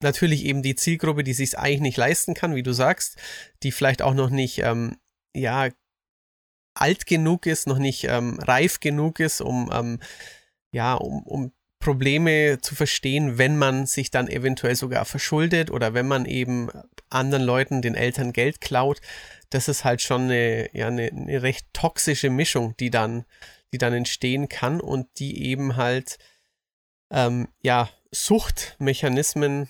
natürlich 0.01 0.45
eben 0.45 0.61
die 0.61 0.75
Zielgruppe, 0.75 1.23
die 1.23 1.33
sich 1.33 1.57
eigentlich 1.57 1.81
nicht 1.81 1.97
leisten 1.97 2.33
kann, 2.33 2.55
wie 2.55 2.63
du 2.63 2.73
sagst, 2.73 3.17
die 3.63 3.71
vielleicht 3.71 4.01
auch 4.01 4.13
noch 4.13 4.29
nicht, 4.29 4.59
ähm, 4.59 4.97
ja, 5.35 5.69
alt 6.75 7.05
genug 7.05 7.45
ist, 7.45 7.67
noch 7.67 7.79
nicht 7.79 8.05
ähm, 8.05 8.39
reif 8.39 8.79
genug 8.79 9.19
ist, 9.19 9.41
um, 9.41 9.69
ähm, 9.73 9.99
ja, 10.71 10.93
um, 10.93 11.23
um 11.23 11.51
Probleme 11.79 12.59
zu 12.61 12.75
verstehen, 12.75 13.37
wenn 13.37 13.57
man 13.57 13.85
sich 13.85 14.11
dann 14.11 14.27
eventuell 14.27 14.75
sogar 14.75 15.05
verschuldet 15.05 15.71
oder 15.71 15.93
wenn 15.93 16.07
man 16.07 16.25
eben 16.25 16.69
anderen 17.09 17.43
Leuten, 17.43 17.81
den 17.81 17.95
Eltern 17.95 18.33
Geld 18.33 18.61
klaut. 18.61 18.99
Das 19.49 19.67
ist 19.67 19.85
halt 19.85 20.01
schon 20.01 20.23
eine, 20.23 20.69
ja, 20.75 20.87
eine, 20.87 21.07
eine 21.07 21.41
recht 21.41 21.67
toxische 21.73 22.29
Mischung, 22.29 22.75
die 22.77 22.89
dann, 22.89 23.25
die 23.73 23.77
dann 23.77 23.93
entstehen 23.93 24.49
kann 24.49 24.81
und 24.81 25.07
die 25.19 25.45
eben 25.45 25.75
halt, 25.75 26.17
ähm, 27.11 27.47
ja, 27.61 27.89
Suchtmechanismen 28.11 29.69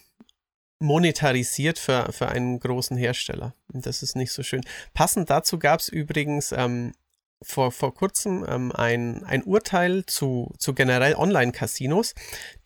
monetarisiert 0.80 1.78
für, 1.78 2.12
für 2.12 2.30
einen 2.30 2.60
großen 2.60 2.98
Hersteller. 2.98 3.54
Und 3.72 3.86
das 3.86 4.02
ist 4.02 4.16
nicht 4.16 4.32
so 4.32 4.44
schön. 4.44 4.64
Passend 4.94 5.30
dazu 5.30 5.60
gab 5.60 5.82
es 5.82 5.90
übrigens 5.90 6.54
ähm, 6.54 6.94
vor, 7.42 7.72
vor 7.72 7.94
kurzem 7.94 8.46
ähm, 8.48 8.72
ein, 8.74 9.24
ein 9.24 9.44
Urteil 9.44 10.06
zu, 10.06 10.54
zu 10.58 10.74
generell 10.74 11.16
Online-Casinos, 11.16 12.14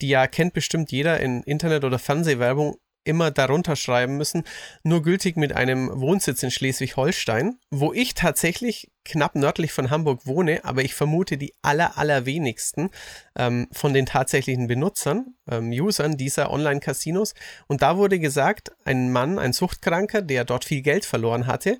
die 0.02 0.10
ja 0.10 0.28
kennt 0.28 0.54
bestimmt 0.54 0.92
jeder 0.92 1.20
in 1.20 1.44
Internet- 1.44 1.84
oder 1.84 2.00
Fernsehwerbung 2.00 2.78
immer 3.06 3.32
darunter 3.32 3.76
schreiben 3.76 4.18
müssen, 4.18 4.44
nur 4.84 5.02
gültig 5.02 5.36
mit 5.36 5.54
einem 5.54 5.90
Wohnsitz 5.94 6.42
in 6.44 6.52
Schleswig-Holstein, 6.52 7.60
wo 7.70 7.94
ich 7.94 8.14
tatsächlich 8.14 8.92
knapp 9.04 9.36
nördlich 9.36 9.74
von 9.74 9.90
Hamburg 9.90 10.26
wohne, 10.26 10.64
aber 10.64 10.84
ich 10.84 10.94
vermute 10.96 11.38
die 11.38 11.54
aller, 11.62 11.98
allerwenigsten 11.98 12.90
ähm, 13.36 13.68
von 13.72 13.94
den 13.94 14.06
tatsächlichen 14.06 14.68
Benutzern, 14.68 15.36
ähm, 15.50 15.72
Usern 15.72 16.16
dieser 16.16 16.52
Online-Casinos. 16.52 17.34
Und 17.68 17.82
da 17.82 17.98
wurde 17.98 18.20
gesagt, 18.20 18.72
ein 18.86 19.12
Mann, 19.12 19.38
ein 19.38 19.54
Suchtkranker, 19.54 20.22
der 20.22 20.46
dort 20.46 20.64
viel 20.64 20.82
Geld 20.82 21.04
verloren 21.06 21.48
hatte, 21.48 21.80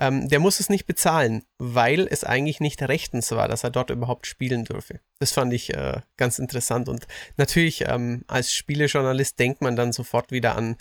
ähm, 0.00 0.28
der 0.28 0.40
muss 0.40 0.60
es 0.60 0.70
nicht 0.70 0.86
bezahlen, 0.86 1.44
weil 1.58 2.08
es 2.10 2.24
eigentlich 2.24 2.58
nicht 2.58 2.82
rechtens 2.82 3.30
war, 3.32 3.48
dass 3.48 3.64
er 3.64 3.70
dort 3.70 3.90
überhaupt 3.90 4.26
spielen 4.26 4.64
dürfe. 4.64 5.00
Das 5.18 5.32
fand 5.32 5.52
ich 5.52 5.74
äh, 5.74 6.00
ganz 6.16 6.38
interessant. 6.38 6.88
Und 6.88 7.06
natürlich 7.36 7.84
ähm, 7.86 8.24
als 8.26 8.52
Spielejournalist 8.52 9.38
denkt 9.38 9.60
man 9.60 9.76
dann 9.76 9.92
sofort 9.92 10.32
wieder 10.32 10.56
an 10.56 10.76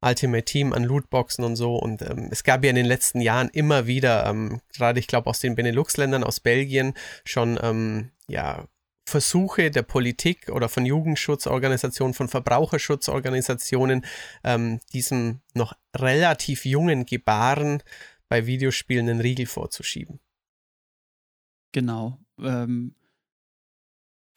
Ultimate 0.00 0.44
Team, 0.44 0.72
an 0.72 0.84
Lootboxen 0.84 1.44
und 1.44 1.56
so. 1.56 1.74
Und 1.74 2.02
ähm, 2.02 2.28
es 2.30 2.44
gab 2.44 2.62
ja 2.62 2.70
in 2.70 2.76
den 2.76 2.86
letzten 2.86 3.20
Jahren 3.20 3.48
immer 3.48 3.88
wieder, 3.88 4.26
ähm, 4.26 4.60
gerade 4.72 5.00
ich 5.00 5.08
glaube 5.08 5.28
aus 5.28 5.40
den 5.40 5.56
Benelux-Ländern, 5.56 6.22
aus 6.22 6.38
Belgien, 6.38 6.94
schon 7.24 7.58
ähm, 7.60 8.12
ja 8.28 8.68
Versuche 9.04 9.72
der 9.72 9.82
Politik 9.82 10.48
oder 10.50 10.68
von 10.68 10.86
Jugendschutzorganisationen, 10.86 12.14
von 12.14 12.28
Verbraucherschutzorganisationen, 12.28 14.06
ähm, 14.44 14.78
diesem 14.92 15.40
noch 15.54 15.74
relativ 15.96 16.64
jungen 16.64 17.04
Gebaren 17.04 17.82
bei 18.32 18.46
Videospielen 18.46 19.10
einen 19.10 19.20
Riegel 19.20 19.44
vorzuschieben. 19.44 20.18
Genau. 21.72 22.18
Ähm, 22.38 22.94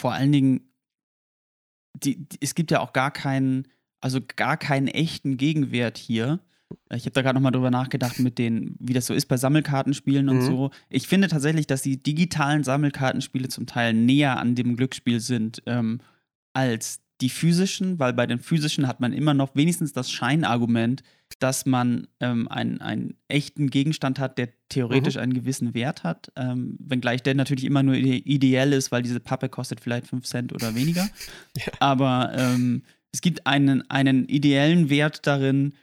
vor 0.01 0.11
allen 0.11 0.33
Dingen, 0.33 0.73
die, 2.03 2.17
die, 2.27 2.39
es 2.41 2.55
gibt 2.55 2.71
ja 2.71 2.81
auch 2.81 2.91
gar 2.91 3.11
keinen, 3.11 3.69
also 4.01 4.19
gar 4.35 4.57
keinen 4.57 4.89
echten 4.89 5.37
Gegenwert 5.37 5.97
hier. 5.97 6.41
Ich 6.93 7.05
habe 7.05 7.11
da 7.11 7.21
gerade 7.21 7.35
nochmal 7.35 7.53
drüber 7.53 7.71
nachgedacht, 7.71 8.19
mit 8.19 8.37
den, 8.37 8.75
wie 8.79 8.91
das 8.91 9.05
so 9.05 9.13
ist 9.13 9.27
bei 9.27 9.37
Sammelkartenspielen 9.37 10.27
und 10.27 10.39
mhm. 10.39 10.45
so. 10.45 10.71
Ich 10.89 11.07
finde 11.07 11.29
tatsächlich, 11.29 11.65
dass 11.65 11.81
die 11.81 12.03
digitalen 12.03 12.65
Sammelkartenspiele 12.65 13.47
zum 13.47 13.65
Teil 13.65 13.93
näher 13.93 14.37
an 14.39 14.55
dem 14.55 14.75
Glücksspiel 14.75 15.21
sind 15.21 15.63
ähm, 15.67 16.01
als 16.51 16.99
die 17.21 17.29
physischen, 17.29 17.97
weil 17.97 18.11
bei 18.11 18.27
den 18.27 18.39
physischen 18.39 18.87
hat 18.87 18.99
man 18.99 19.13
immer 19.13 19.33
noch 19.33 19.55
wenigstens 19.55 19.93
das 19.93 20.11
Scheinargument, 20.11 21.01
dass 21.39 21.65
man 21.65 22.07
ähm, 22.19 22.47
einen, 22.47 22.81
einen 22.81 23.17
echten 23.27 23.69
Gegenstand 23.69 24.19
hat, 24.19 24.37
der 24.37 24.49
theoretisch 24.69 25.15
mhm. 25.15 25.21
einen 25.21 25.33
gewissen 25.33 25.73
Wert 25.73 26.03
hat, 26.03 26.31
ähm, 26.35 26.77
wenngleich 26.79 27.23
der 27.23 27.35
natürlich 27.35 27.65
immer 27.65 27.83
nur 27.83 27.95
ideell 27.95 28.73
ist, 28.73 28.91
weil 28.91 29.03
diese 29.03 29.19
Pappe 29.19 29.49
kostet 29.49 29.81
vielleicht 29.81 30.07
5 30.07 30.25
Cent 30.25 30.53
oder 30.53 30.75
weniger. 30.75 31.07
ja. 31.57 31.73
Aber 31.79 32.31
ähm, 32.35 32.83
es 33.11 33.21
gibt 33.21 33.45
einen, 33.47 33.89
einen 33.89 34.27
ideellen 34.27 34.89
Wert 34.89 35.27
darin, 35.27 35.73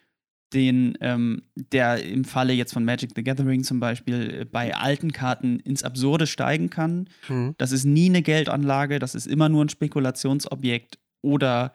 den, 0.52 0.97
ähm, 1.00 1.42
der 1.54 2.04
im 2.04 2.25
Falle 2.25 2.52
jetzt 2.52 2.73
von 2.73 2.85
Magic 2.85 3.12
the 3.14 3.25
Gathering 3.25 3.64
zum 3.64 3.80
Beispiel 3.80 4.40
äh, 4.40 4.44
bei 4.44 4.75
alten 4.75 5.12
Karten 5.12 5.61
ins 5.61 5.82
Absurde 5.82 6.26
steigen 6.26 6.71
kann. 6.71 7.09
Mhm. 7.28 7.54
Das 7.59 7.73
ist 7.73 7.85
nie 7.85 8.06
eine 8.06 8.23
Geldanlage, 8.23 8.99
das 8.99 9.14
ist 9.14 9.26
immer 9.26 9.49
nur 9.49 9.64
ein 9.64 9.71
Spekulationsobjekt 9.71 10.99
oder 11.23 11.73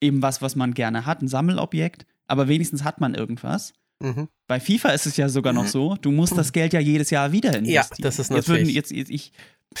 eben 0.00 0.22
was, 0.22 0.42
was 0.42 0.56
man 0.56 0.74
gerne 0.74 1.06
hat, 1.06 1.22
ein 1.22 1.28
Sammelobjekt, 1.28 2.06
aber 2.30 2.48
wenigstens 2.48 2.84
hat 2.84 3.00
man 3.00 3.14
irgendwas. 3.14 3.72
Mhm. 4.02 4.28
Bei 4.46 4.60
FIFA 4.60 4.90
ist 4.90 5.06
es 5.06 5.16
ja 5.16 5.28
sogar 5.28 5.52
noch 5.52 5.64
mhm. 5.64 5.68
so, 5.68 5.96
du 6.00 6.10
musst 6.10 6.36
das 6.36 6.52
Geld 6.52 6.72
ja 6.72 6.80
jedes 6.80 7.10
Jahr 7.10 7.32
wieder 7.32 7.56
investieren. 7.56 7.86
Ja, 7.98 8.02
das 8.02 8.18
ist 8.18 8.30
natürlich. 8.30 8.74
Jetzt, 8.74 8.90
würden, 8.90 8.98
jetzt, 8.98 9.10
ich, 9.10 9.32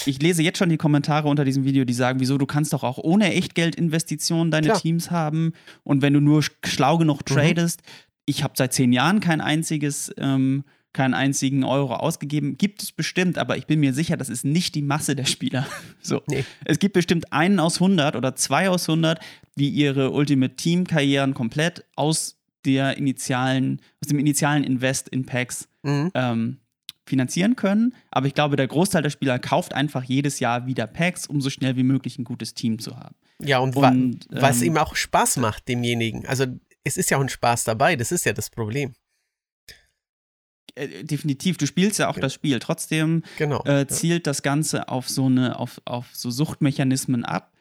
ich 0.04 0.22
lese 0.22 0.42
jetzt 0.42 0.58
schon 0.58 0.68
die 0.68 0.76
Kommentare 0.76 1.28
unter 1.28 1.44
diesem 1.44 1.64
Video, 1.64 1.84
die 1.84 1.94
sagen, 1.94 2.20
wieso 2.20 2.36
du 2.36 2.46
kannst 2.46 2.72
doch 2.72 2.84
auch 2.84 2.98
ohne 2.98 3.32
Echtgeldinvestitionen 3.34 4.50
deine 4.50 4.68
Klar. 4.68 4.80
Teams 4.80 5.10
haben 5.10 5.52
und 5.84 6.02
wenn 6.02 6.12
du 6.12 6.20
nur 6.20 6.42
schlau 6.64 6.98
genug 6.98 7.20
mhm. 7.20 7.34
tradest. 7.34 7.82
Mhm. 7.82 7.90
Ich 8.26 8.44
habe 8.44 8.54
seit 8.56 8.72
zehn 8.72 8.92
Jahren 8.92 9.20
kein 9.20 9.40
einziges 9.40 10.12
ähm, 10.18 10.64
keinen 10.92 11.14
einzigen 11.14 11.64
Euro 11.64 11.94
ausgegeben. 11.94 12.58
Gibt 12.58 12.82
es 12.82 12.92
bestimmt, 12.92 13.38
aber 13.38 13.56
ich 13.56 13.66
bin 13.66 13.80
mir 13.80 13.92
sicher, 13.92 14.16
das 14.16 14.28
ist 14.28 14.44
nicht 14.44 14.74
die 14.74 14.82
Masse 14.82 15.14
der 15.14 15.26
Spieler. 15.26 15.66
So. 16.02 16.22
Nee. 16.28 16.46
Es 16.64 16.78
gibt 16.78 16.94
bestimmt 16.94 17.30
einen 17.30 17.60
aus 17.60 17.74
100 17.74 18.16
oder 18.16 18.34
zwei 18.34 18.70
aus 18.70 18.88
100, 18.88 19.20
die 19.56 19.68
ihre 19.68 20.12
Ultimate 20.12 20.56
Team 20.56 20.86
Karrieren 20.86 21.34
komplett 21.34 21.84
aus 21.94 22.39
der 22.64 22.96
initialen, 22.96 23.80
aus 24.02 24.08
dem 24.08 24.18
initialen 24.18 24.64
Invest 24.64 25.08
in 25.08 25.26
Packs 25.26 25.68
mhm. 25.82 26.10
ähm, 26.14 26.58
finanzieren 27.06 27.56
können. 27.56 27.94
Aber 28.10 28.26
ich 28.26 28.34
glaube, 28.34 28.56
der 28.56 28.68
Großteil 28.68 29.02
der 29.02 29.10
Spieler 29.10 29.38
kauft 29.38 29.74
einfach 29.74 30.04
jedes 30.04 30.40
Jahr 30.40 30.66
wieder 30.66 30.86
Packs, 30.86 31.26
um 31.26 31.40
so 31.40 31.50
schnell 31.50 31.76
wie 31.76 31.82
möglich 31.82 32.18
ein 32.18 32.24
gutes 32.24 32.54
Team 32.54 32.78
zu 32.78 32.96
haben. 32.96 33.16
Ja, 33.42 33.58
und, 33.58 33.76
und 33.76 34.26
wa 34.30 34.42
was 34.42 34.60
ähm, 34.60 34.68
ihm 34.68 34.76
auch 34.76 34.94
Spaß 34.94 35.38
macht, 35.38 35.68
demjenigen. 35.68 36.26
Also 36.26 36.46
es 36.84 36.96
ist 36.96 37.10
ja 37.10 37.18
auch 37.18 37.22
ein 37.22 37.28
Spaß 37.28 37.64
dabei, 37.64 37.96
das 37.96 38.12
ist 38.12 38.24
ja 38.24 38.32
das 38.32 38.50
Problem. 38.50 38.94
Äh, 40.74 41.04
definitiv, 41.04 41.56
du 41.56 41.66
spielst 41.66 41.98
ja 41.98 42.08
auch 42.08 42.16
ja. 42.16 42.22
das 42.22 42.34
Spiel. 42.34 42.58
Trotzdem 42.58 43.22
genau, 43.38 43.64
äh, 43.64 43.86
zielt 43.86 44.26
ja. 44.26 44.30
das 44.30 44.42
Ganze 44.42 44.88
auf 44.88 45.08
so 45.08 45.26
eine, 45.26 45.58
auf, 45.58 45.80
auf 45.84 46.08
so 46.12 46.30
Suchtmechanismen 46.30 47.24
ab, 47.24 47.52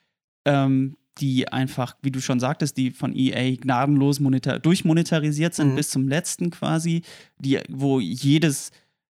ähm, 0.46 0.98
die 1.20 1.48
einfach, 1.48 1.96
wie 2.02 2.12
du 2.12 2.22
schon 2.22 2.40
sagtest, 2.40 2.78
die 2.78 2.92
von 2.92 3.16
EA 3.16 3.56
gnadenlos 3.56 4.20
monetar 4.20 4.60
durchmonetarisiert 4.60 5.54
sind 5.54 5.72
mhm. 5.72 5.76
bis 5.76 5.90
zum 5.90 6.08
letzten 6.08 6.50
quasi, 6.50 7.04
die, 7.38 7.60
wo 7.70 8.00
jedes, 8.00 8.72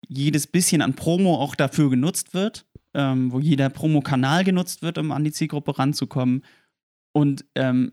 jedes 0.08 0.46
bisschen 0.46 0.82
an 0.82 0.94
Promo 0.94 1.36
auch 1.36 1.54
dafür 1.54 1.90
genutzt 1.90 2.34
wird, 2.34 2.66
ähm, 2.94 3.32
wo 3.32 3.40
jeder 3.40 3.68
Promo-Kanal 3.68 4.44
genutzt 4.44 4.82
wird, 4.82 4.98
um 4.98 5.12
an 5.12 5.24
die 5.24 5.32
Zielgruppe 5.32 5.78
ranzukommen. 5.78 6.44
Und 7.12 7.44
ähm, 7.54 7.92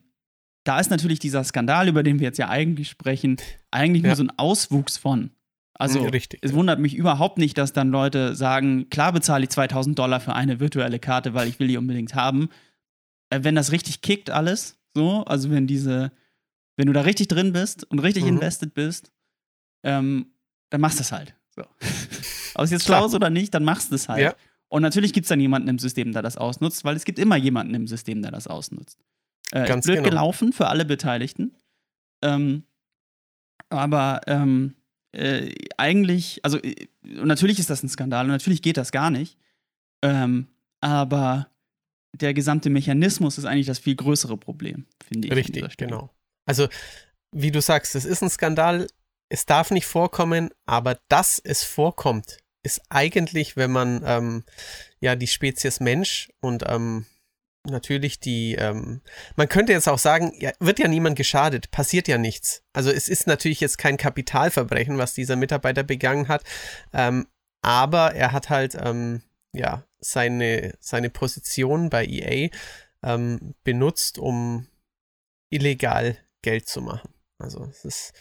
da 0.63 0.79
ist 0.79 0.89
natürlich 0.89 1.19
dieser 1.19 1.43
Skandal, 1.43 1.87
über 1.87 2.03
den 2.03 2.19
wir 2.19 2.27
jetzt 2.27 2.39
ja 2.39 2.49
eigentlich 2.49 2.89
sprechen, 2.89 3.37
eigentlich 3.71 4.03
ja. 4.03 4.09
nur 4.09 4.15
so 4.15 4.23
ein 4.23 4.37
Auswuchs 4.37 4.97
von. 4.97 5.31
Also 5.79 6.03
Richtig, 6.05 6.39
es 6.41 6.53
wundert 6.53 6.79
mich 6.79 6.95
überhaupt 6.95 7.37
nicht, 7.37 7.57
dass 7.57 7.71
dann 7.71 7.89
Leute 7.89 8.35
sagen, 8.35 8.89
klar 8.89 9.13
bezahle 9.13 9.43
ich 9.43 9.49
2000 9.51 9.97
Dollar 9.97 10.19
für 10.19 10.33
eine 10.33 10.59
virtuelle 10.59 10.97
Karte, 10.97 11.35
weil 11.35 11.47
ich 11.47 11.59
will 11.59 11.67
die 11.67 11.77
unbedingt 11.77 12.15
haben. 12.15 12.49
Äh, 13.29 13.43
wenn 13.43 13.55
das 13.55 13.71
richtig 13.71 14.01
kickt 14.01 14.29
alles, 14.29 14.77
so, 14.93 15.23
also 15.25 15.51
wenn 15.51 15.67
diese, 15.67 16.11
Wenn 16.75 16.87
du 16.87 16.93
da 16.93 17.01
richtig 17.01 17.27
drin 17.27 17.53
bist 17.53 17.83
und 17.85 17.99
richtig 17.99 18.23
mhm. 18.23 18.29
invested 18.29 18.73
bist, 18.73 19.11
ähm, 19.83 20.33
dann 20.69 20.81
machst 20.81 20.99
du 20.99 21.01
es 21.01 21.11
halt. 21.11 21.35
So. 21.49 21.61
Ob 22.55 22.65
es 22.65 22.71
jetzt 22.71 22.85
schlau 22.85 23.05
ist 23.05 23.15
oder 23.15 23.29
nicht, 23.29 23.53
dann 23.53 23.63
machst 23.63 23.91
du 23.91 23.95
es 23.95 24.09
halt. 24.09 24.21
Ja. 24.21 24.35
Und 24.69 24.81
natürlich 24.81 25.13
gibt 25.13 25.25
es 25.25 25.29
dann 25.29 25.39
jemanden 25.39 25.69
im 25.69 25.79
System, 25.79 26.11
der 26.11 26.21
das 26.21 26.37
ausnutzt, 26.37 26.83
weil 26.83 26.95
es 26.95 27.05
gibt 27.05 27.19
immer 27.19 27.35
jemanden 27.35 27.73
im 27.73 27.87
System, 27.87 28.21
der 28.21 28.31
das 28.31 28.47
ausnutzt. 28.47 28.99
Äh, 29.51 29.67
Ganz 29.67 29.85
blöd 29.85 29.97
genau. 29.97 30.09
gelaufen 30.09 30.53
für 30.53 30.67
alle 30.67 30.85
Beteiligten. 30.85 31.55
Ähm, 32.21 32.63
aber 33.69 34.21
ähm, 34.27 34.75
äh, 35.13 35.53
eigentlich, 35.77 36.41
also 36.43 36.57
äh, 36.61 36.87
natürlich 37.03 37.59
ist 37.59 37.69
das 37.69 37.83
ein 37.83 37.89
Skandal 37.89 38.25
und 38.25 38.31
natürlich 38.31 38.61
geht 38.61 38.77
das 38.77 38.91
gar 38.91 39.09
nicht. 39.09 39.37
Ähm, 40.01 40.47
aber 40.81 41.49
der 42.13 42.33
gesamte 42.33 42.69
Mechanismus 42.69 43.37
ist 43.37 43.45
eigentlich 43.45 43.67
das 43.67 43.79
viel 43.79 43.95
größere 43.95 44.37
Problem, 44.37 44.85
finde 45.05 45.27
ich. 45.27 45.35
Richtig, 45.35 45.77
genau. 45.77 46.09
Also, 46.45 46.67
wie 47.31 47.51
du 47.51 47.61
sagst, 47.61 47.95
es 47.95 48.05
ist 48.05 48.21
ein 48.21 48.29
Skandal, 48.29 48.87
es 49.29 49.45
darf 49.45 49.71
nicht 49.71 49.85
vorkommen, 49.85 50.49
aber 50.65 50.99
dass 51.09 51.39
es 51.39 51.63
vorkommt, 51.63 52.37
ist 52.63 52.81
eigentlich, 52.89 53.55
wenn 53.55 53.71
man 53.71 54.01
ähm, 54.05 54.43
ja 54.99 55.15
die 55.15 55.27
Spezies 55.27 55.79
Mensch 55.79 56.29
und 56.41 56.63
ähm, 56.67 57.05
natürlich 57.65 58.19
die, 58.19 58.55
ähm, 58.55 59.01
man 59.35 59.49
könnte 59.49 59.73
jetzt 59.73 59.87
auch 59.87 59.97
sagen, 59.97 60.31
ja, 60.39 60.51
wird 60.59 60.79
ja 60.79 60.87
niemand 60.87 61.17
geschadet, 61.17 61.71
passiert 61.71 62.07
ja 62.07 62.17
nichts. 62.17 62.63
Also 62.73 62.91
es 62.91 63.09
ist 63.09 63.27
natürlich 63.27 63.59
jetzt 63.59 63.77
kein 63.77 63.97
Kapitalverbrechen, 63.97 64.97
was 64.97 65.13
dieser 65.13 65.35
Mitarbeiter 65.35 65.83
begangen 65.83 66.27
hat, 66.27 66.43
ähm, 66.93 67.27
aber 67.61 68.13
er 68.15 68.31
hat 68.31 68.49
halt 68.49 68.77
ähm, 68.79 69.21
ja 69.53 69.83
seine, 69.99 70.73
seine 70.79 71.09
Position 71.09 71.89
bei 71.89 72.05
EA 72.05 72.49
ähm, 73.03 73.55
benutzt, 73.63 74.17
um 74.17 74.67
illegal 75.49 76.17
Geld 76.41 76.67
zu 76.67 76.81
machen. 76.81 77.13
Also 77.37 77.65
es 77.65 77.85
ist 77.85 78.13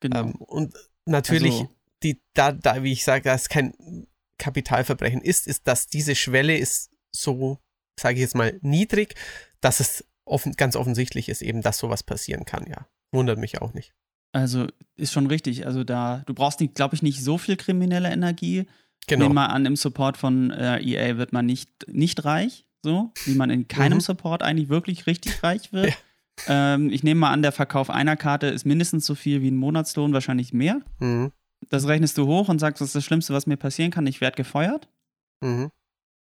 genau. 0.00 0.20
Ähm, 0.20 0.34
und 0.36 0.74
natürlich 1.04 1.54
also, 1.54 1.70
die 2.02 2.20
da 2.34 2.52
da 2.52 2.82
wie 2.82 2.92
ich 2.92 3.04
sage, 3.04 3.24
dass 3.24 3.48
kein 3.48 4.06
Kapitalverbrechen 4.38 5.20
ist, 5.20 5.46
ist, 5.46 5.66
dass 5.66 5.86
diese 5.88 6.14
Schwelle 6.14 6.56
ist 6.56 6.90
so 7.10 7.58
sage 7.98 8.16
ich 8.16 8.20
jetzt 8.20 8.34
mal, 8.34 8.58
niedrig, 8.62 9.14
dass 9.60 9.80
es 9.80 10.04
offen, 10.24 10.52
ganz 10.52 10.76
offensichtlich 10.76 11.28
ist 11.28 11.42
eben, 11.42 11.62
dass 11.62 11.78
sowas 11.78 12.02
passieren 12.02 12.44
kann, 12.44 12.66
ja. 12.66 12.86
Wundert 13.10 13.38
mich 13.38 13.60
auch 13.60 13.72
nicht. 13.72 13.94
Also 14.32 14.66
ist 14.96 15.12
schon 15.12 15.26
richtig. 15.26 15.66
Also 15.66 15.82
da, 15.84 16.22
du 16.26 16.34
brauchst, 16.34 16.62
glaube 16.74 16.94
ich, 16.94 17.02
nicht 17.02 17.22
so 17.24 17.38
viel 17.38 17.56
kriminelle 17.56 18.10
Energie. 18.10 18.66
Genau. 19.08 19.24
Nehmen 19.24 19.34
mal 19.34 19.46
an, 19.46 19.66
im 19.66 19.76
Support 19.76 20.16
von 20.16 20.50
äh, 20.50 20.80
EA 20.80 21.16
wird 21.16 21.32
man 21.32 21.46
nicht, 21.46 21.70
nicht 21.88 22.24
reich, 22.24 22.66
so, 22.82 23.10
wie 23.24 23.34
man 23.34 23.50
in 23.50 23.68
keinem 23.68 23.98
mhm. 23.98 24.02
Support 24.02 24.42
eigentlich 24.42 24.68
wirklich 24.68 25.06
richtig 25.06 25.42
reich 25.42 25.72
wird. 25.72 25.88
Ja. 26.46 26.74
Ähm, 26.74 26.90
ich 26.90 27.02
nehme 27.02 27.20
mal 27.20 27.30
an, 27.30 27.42
der 27.42 27.52
Verkauf 27.52 27.90
einer 27.90 28.16
Karte 28.16 28.46
ist 28.46 28.64
mindestens 28.64 29.04
so 29.06 29.14
viel 29.14 29.42
wie 29.42 29.50
ein 29.50 29.56
Monatslohn, 29.56 30.12
wahrscheinlich 30.12 30.52
mehr. 30.52 30.80
Mhm. 31.00 31.32
Das 31.68 31.88
rechnest 31.88 32.16
du 32.16 32.26
hoch 32.26 32.48
und 32.48 32.60
sagst, 32.60 32.80
das 32.80 32.90
ist 32.90 32.94
das 32.94 33.04
Schlimmste, 33.04 33.34
was 33.34 33.46
mir 33.46 33.56
passieren 33.56 33.90
kann, 33.90 34.06
ich 34.06 34.20
werde 34.20 34.36
gefeuert. 34.36 34.88
Mhm. 35.40 35.70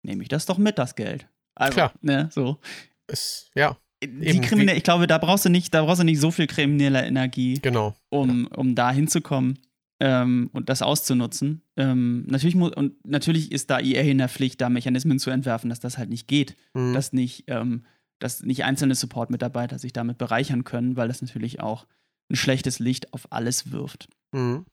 Nehme 0.02 0.22
ich 0.22 0.28
das 0.28 0.46
doch 0.46 0.58
mit, 0.58 0.78
das 0.78 0.96
Geld. 0.96 1.28
Also, 1.54 1.74
Klar. 1.74 1.92
Ne, 2.00 2.28
so. 2.32 2.58
Es, 3.06 3.50
ja. 3.54 3.76
Die 4.02 4.40
kriminelle, 4.40 4.78
ich 4.78 4.82
glaube, 4.82 5.06
da 5.06 5.18
brauchst 5.18 5.44
du 5.44 5.50
nicht, 5.50 5.74
da 5.74 5.84
brauchst 5.84 6.00
du 6.00 6.04
nicht 6.04 6.20
so 6.20 6.30
viel 6.30 6.46
kriminelle 6.46 7.04
Energie, 7.04 7.58
genau. 7.60 7.94
um, 8.08 8.48
ja. 8.50 8.56
um 8.56 8.74
da 8.74 8.90
hinzukommen 8.90 9.58
ähm, 10.00 10.48
und 10.52 10.68
das 10.70 10.82
auszunutzen. 10.82 11.62
Ähm, 11.76 12.24
natürlich 12.26 12.54
muss, 12.56 12.72
und 12.72 12.94
natürlich 13.06 13.52
ist 13.52 13.70
da 13.70 13.78
EA 13.78 14.02
in 14.02 14.18
der 14.18 14.30
Pflicht, 14.30 14.60
da 14.60 14.70
Mechanismen 14.70 15.18
zu 15.18 15.30
entwerfen, 15.30 15.68
dass 15.68 15.78
das 15.78 15.98
halt 15.98 16.08
nicht 16.08 16.26
geht. 16.26 16.56
Mhm. 16.74 16.94
Dass 16.94 17.12
nicht, 17.12 17.44
ähm, 17.48 17.84
dass 18.18 18.42
nicht 18.42 18.64
einzelne 18.64 18.94
Support-Mitarbeiter 18.94 19.78
sich 19.78 19.92
damit 19.92 20.18
bereichern 20.18 20.64
können, 20.64 20.96
weil 20.96 21.08
das 21.08 21.20
natürlich 21.20 21.60
auch 21.60 21.86
ein 22.30 22.36
schlechtes 22.36 22.78
Licht 22.78 23.12
auf 23.12 23.30
alles 23.30 23.72
wirft. 23.72 24.08
Mhm. 24.32 24.64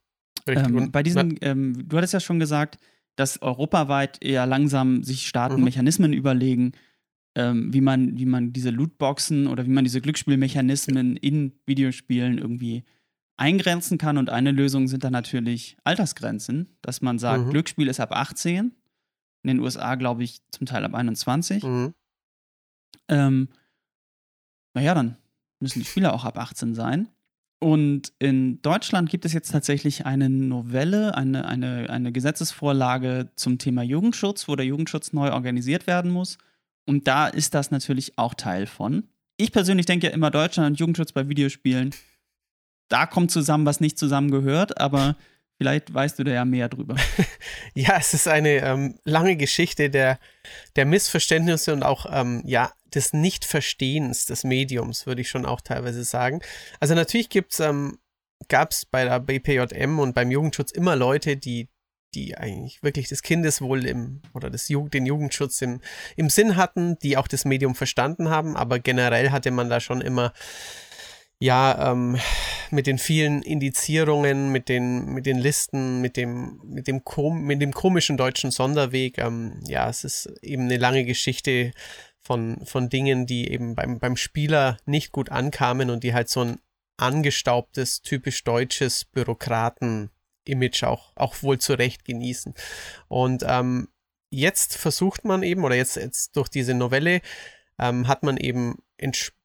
Ähm, 0.48 0.92
bei 0.92 1.04
diesen, 1.04 1.38
ähm, 1.42 1.88
du 1.90 1.98
hattest 1.98 2.14
ja 2.14 2.22
schon 2.22 2.40
gesagt, 2.40 2.78
dass 3.18 3.42
europaweit 3.42 4.24
eher 4.24 4.46
langsam 4.46 5.04
sich 5.04 5.28
Staaten 5.28 5.58
mhm. 5.58 5.66
Mechanismen 5.66 6.14
überlegen, 6.14 6.72
ähm, 7.36 7.74
wie, 7.74 7.82
man, 7.82 8.18
wie 8.18 8.26
man 8.26 8.54
diese 8.54 8.70
Lootboxen 8.70 9.48
oder 9.48 9.66
wie 9.66 9.72
man 9.72 9.84
diese 9.84 10.00
Glücksspielmechanismen 10.00 11.18
in 11.18 11.54
Videospielen 11.66 12.38
irgendwie 12.38 12.84
eingrenzen 13.38 13.98
kann. 13.98 14.18
Und 14.18 14.30
eine 14.30 14.52
Lösung 14.52 14.88
sind 14.88 15.04
dann 15.04 15.14
natürlich 15.14 15.78
Altersgrenzen, 15.84 16.78
dass 16.82 17.02
man 17.02 17.20
sagt, 17.20 17.46
mhm. 17.46 17.50
Glücksspiel 17.52 17.88
ist 17.88 18.00
ab 18.00 18.12
18. 18.12 18.74
In 19.44 19.48
den 19.48 19.60
USA, 19.60 19.96
glaube 19.96 20.24
ich, 20.24 20.42
zum 20.52 20.66
Teil 20.66 20.84
ab 20.84 20.94
21. 20.94 21.64
Mhm. 21.64 21.94
Ähm, 23.08 23.50
naja, 24.74 24.94
dann 24.94 25.18
müssen 25.60 25.80
die 25.80 25.86
Spieler 25.86 26.14
auch 26.14 26.26
ab 26.26 26.38
18 26.38 26.76
sein. 26.76 27.08
Und 27.60 28.14
in 28.20 28.62
Deutschland 28.62 29.10
gibt 29.10 29.26
es 29.26 29.34
jetzt 29.34 29.52
tatsächlich 29.52 30.06
eine 30.06 30.30
Novelle, 30.30 31.16
eine, 31.16 31.46
eine, 31.48 31.90
eine 31.90 32.12
Gesetzesvorlage 32.12 33.32
zum 33.36 33.58
Thema 33.58 33.82
Jugendschutz, 33.82 34.48
wo 34.48 34.56
der 34.56 34.66
Jugendschutz 34.66 35.12
neu 35.14 35.32
organisiert 35.32 35.88
werden 35.88 36.12
muss. 36.12 36.38
Und 36.86 37.08
da 37.08 37.28
ist 37.28 37.56
das 37.56 37.72
natürlich 37.72 38.18
auch 38.18 38.36
Teil 38.36 38.68
von. 38.68 39.08
Ich 39.38 39.52
persönlich 39.52 39.88
denke 39.88 40.08
ja 40.08 40.14
immer, 40.14 40.30
Deutschland 40.30 40.72
und 40.72 40.80
Jugendschutz 40.80 41.12
bei 41.12 41.28
Videospielen, 41.28 41.92
da 42.90 43.06
kommt 43.06 43.32
zusammen, 43.32 43.66
was 43.66 43.80
nicht 43.80 43.98
zusammengehört, 43.98 44.80
aber 44.80 45.16
Vielleicht 45.58 45.92
weißt 45.92 46.20
du 46.20 46.24
da 46.24 46.32
ja 46.32 46.46
mehr 46.46 46.70
drüber. 46.70 46.96
ja, 47.74 47.98
es 47.98 48.14
ist 48.14 48.28
eine 48.28 48.58
ähm, 48.58 49.00
lange 49.06 49.36
Geschichte 49.36 49.90
der, 49.90 50.20
der 50.76 50.86
Missverständnisse 50.86 51.74
und 51.74 51.82
auch 51.82 52.06
ähm, 52.12 52.44
ja, 52.46 52.72
des 52.94 53.14
Nichtverstehens 53.14 54.26
des 54.26 54.44
Mediums, 54.44 55.08
würde 55.08 55.22
ich 55.22 55.30
schon 55.30 55.46
auch 55.46 55.62
teilweise 55.62 56.04
sagen. 56.04 56.42
Also 56.80 56.94
natürlich 56.94 57.30
ähm, 57.60 57.98
gab 58.50 58.72
es 58.72 58.86
bei 58.86 59.04
der 59.04 59.20
BPJM 59.20 59.98
und 59.98 60.14
beim 60.14 60.30
Jugendschutz 60.30 60.72
immer 60.72 60.96
Leute, 60.96 61.38
die, 61.38 61.70
die 62.14 62.38
eigentlich 62.38 62.84
wirklich 62.84 63.10
das 63.10 63.24
Kindeswohl 63.24 63.88
im 63.88 64.22
oder 64.36 64.52
das 64.52 64.70
Jugend, 64.70 64.94
den 64.94 65.08
Jugendschutz 65.08 65.64
im, 65.64 65.82
im 66.16 66.30
Sinn 66.30 66.56
hatten, 66.56 67.00
die 67.00 67.18
auch 67.18 67.28
das 67.28 67.46
Medium 67.46 67.74
verstanden 67.74 68.30
haben, 68.30 68.56
aber 68.56 68.78
generell 68.78 69.32
hatte 69.32 69.50
man 69.50 69.70
da 69.70 69.80
schon 69.80 70.02
immer 70.02 70.34
ja, 71.40 71.92
ähm, 71.92 72.18
mit 72.72 72.88
den 72.88 72.98
vielen 72.98 73.42
Indizierungen, 73.42 74.52
mit 74.52 74.70
den, 74.70 75.06
mit 75.14 75.26
den 75.26 75.38
Listen, 75.38 76.02
mit 76.02 76.18
dem, 76.18 76.60
mit 76.66 76.88
dem, 76.88 77.04
kom 77.04 77.44
mit 77.44 77.62
dem 77.62 77.72
komischen 77.72 78.18
deutschen 78.18 78.52
Sonderweg, 78.52 79.18
ähm, 79.20 79.62
ja, 79.66 79.90
es 79.90 80.04
ist 80.04 80.30
eben 80.42 80.64
eine 80.64 80.78
lange 80.78 81.06
Geschichte 81.06 81.72
von, 82.22 82.66
von 82.66 82.90
Dingen, 82.90 83.26
die 83.26 83.50
eben 83.50 83.74
beim, 83.74 84.00
beim 84.00 84.18
Spieler 84.18 84.78
nicht 84.86 85.14
gut 85.14 85.30
ankamen 85.30 85.90
und 85.90 86.04
die 86.04 86.14
halt 86.14 86.28
so 86.30 86.42
ein 86.42 86.60
angestaubtes, 86.98 88.02
typisch 88.02 88.44
deutsches 88.44 89.06
Bürokraten-Image 89.06 90.84
auch, 90.84 91.16
auch 91.16 91.42
wohl 91.42 91.60
zurecht 91.60 92.04
genießen. 92.04 92.54
Und 93.08 93.46
ähm, 93.48 93.88
jetzt 94.30 94.76
versucht 94.76 95.24
man 95.24 95.44
eben, 95.44 95.64
oder 95.64 95.76
jetzt, 95.76 95.96
jetzt 95.96 96.36
durch 96.36 96.50
diese 96.50 96.74
Novelle, 96.74 97.22
ähm, 97.80 98.08
hat 98.08 98.24
man 98.24 98.36
eben 98.36 98.80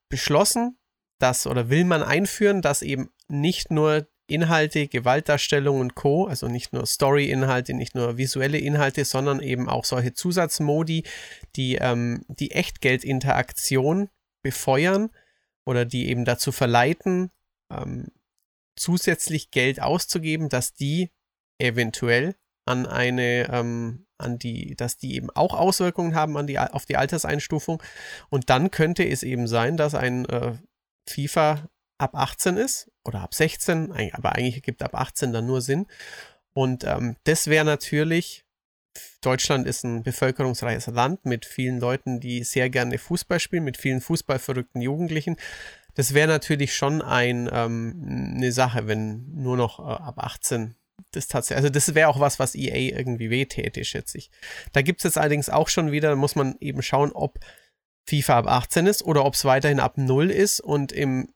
beschlossen, 0.09 0.76
dass 1.22 1.46
oder 1.46 1.70
will 1.70 1.85
man 1.85 2.02
einführen, 2.02 2.62
dass 2.62 2.82
eben 2.82 3.11
nicht 3.28 3.70
nur 3.70 4.08
Inhalte, 4.26 4.88
Gewaltdarstellung 4.88 5.80
und 5.80 5.94
Co., 5.94 6.26
also 6.26 6.48
nicht 6.48 6.72
nur 6.72 6.87
Story-Inhalte, 6.87 7.74
nicht 7.74 7.94
nur 7.94 8.16
visuelle 8.16 8.58
Inhalte, 8.58 9.04
sondern 9.04 9.40
eben 9.40 9.68
auch 9.68 9.85
solche 9.85 10.14
Zusatzmodi, 10.14 11.04
die 11.54 11.76
ähm, 11.76 12.24
die 12.28 12.50
Echtgeldinteraktion 12.52 14.08
befeuern 14.42 15.11
oder 15.64 15.85
die 15.85 16.08
eben 16.08 16.24
dazu 16.24 16.50
verleiten, 16.50 17.30
ähm, 17.70 18.08
zusätzlich 18.74 19.50
Geld 19.50 19.80
auszugeben, 19.80 20.48
dass 20.48 20.72
die 20.72 21.11
eventuell 21.58 22.35
an 22.64 22.87
eine, 22.87 23.48
ähm, 23.50 24.06
an 24.18 24.38
die, 24.38 24.74
dass 24.76 24.96
die 24.96 25.14
eben 25.14 25.30
auch 25.30 25.54
Auswirkungen 25.54 26.14
haben 26.14 26.37
an 26.37 26.46
die, 26.46 26.58
auf 26.58 26.87
die 26.87 26.96
Alterseinstufung. 26.96 27.82
Und 28.28 28.50
dann 28.50 28.70
könnte 28.70 29.06
es 29.06 29.22
eben 29.22 29.46
sein, 29.46 29.76
dass 29.76 29.94
ein 29.94 30.24
äh, 30.26 30.54
FIFA 31.09 31.69
ab 31.99 32.15
18 32.15 32.57
ist 32.57 32.91
oder 33.05 33.21
ab 33.21 33.35
16, 33.35 33.93
aber 34.12 34.35
eigentlich 34.35 34.57
ergibt 34.57 34.83
ab 34.83 34.95
18 34.95 35.33
dann 35.33 35.47
nur 35.47 35.61
Sinn. 35.61 35.87
Und 36.53 36.85
ähm, 36.85 37.17
das 37.25 37.47
wäre 37.47 37.65
natürlich, 37.65 38.45
Deutschland 39.23 39.67
ist 39.67 39.85
ein 39.85 40.03
bevölkerungsreiches 40.03 40.87
Land 40.88 41.25
mit 41.25 41.47
vielen 41.47 41.81
Leuten, 41.81 42.21
die 42.21 42.45
sehr 42.45 42.69
gerne 42.69 42.99
Fußball 42.99 43.41
spielen, 43.41 43.65
mit 43.65 43.77
vielen 43.77 44.01
fußballverrückten 44.01 44.83
Jugendlichen. 44.83 45.37
Das 45.95 46.15
wäre 46.15 46.29
natürlich 46.29 46.75
schon 46.75 47.03
ein, 47.03 47.49
ähm, 47.53 48.35
eine 48.37 48.53
Sache, 48.53 48.87
wenn 48.87 49.33
nur 49.35 49.57
noch 49.57 49.79
äh, 49.79 49.83
ab 49.83 50.19
18 50.19 50.75
das 51.11 51.29
tatsächlich, 51.29 51.57
also 51.57 51.69
das 51.69 51.95
wäre 51.95 52.09
auch 52.09 52.21
was, 52.21 52.38
was 52.38 52.55
EA 52.55 52.97
irgendwie 52.97 53.31
wehtäte, 53.31 53.85
schätze 53.85 54.19
ich. 54.19 54.31
Da 54.73 54.83
gibt 54.83 55.01
es 55.01 55.05
jetzt 55.05 55.19
allerdings 55.19 55.51
auch 55.51 55.69
schon 55.69 55.91
wieder, 55.91 56.11
da 56.11 56.17
muss 56.17 56.37
man 56.37 56.57
eben 56.61 56.83
schauen, 56.83 57.12
ob 57.12 57.38
FIFA 58.09 58.38
ab 58.38 58.47
18 58.49 58.87
ist 58.87 59.03
oder 59.05 59.25
ob 59.25 59.35
es 59.35 59.45
weiterhin 59.45 59.81
ab 59.81 59.97
0 59.99 60.31
ist 60.31 60.61
und 60.61 60.93
im 60.93 61.29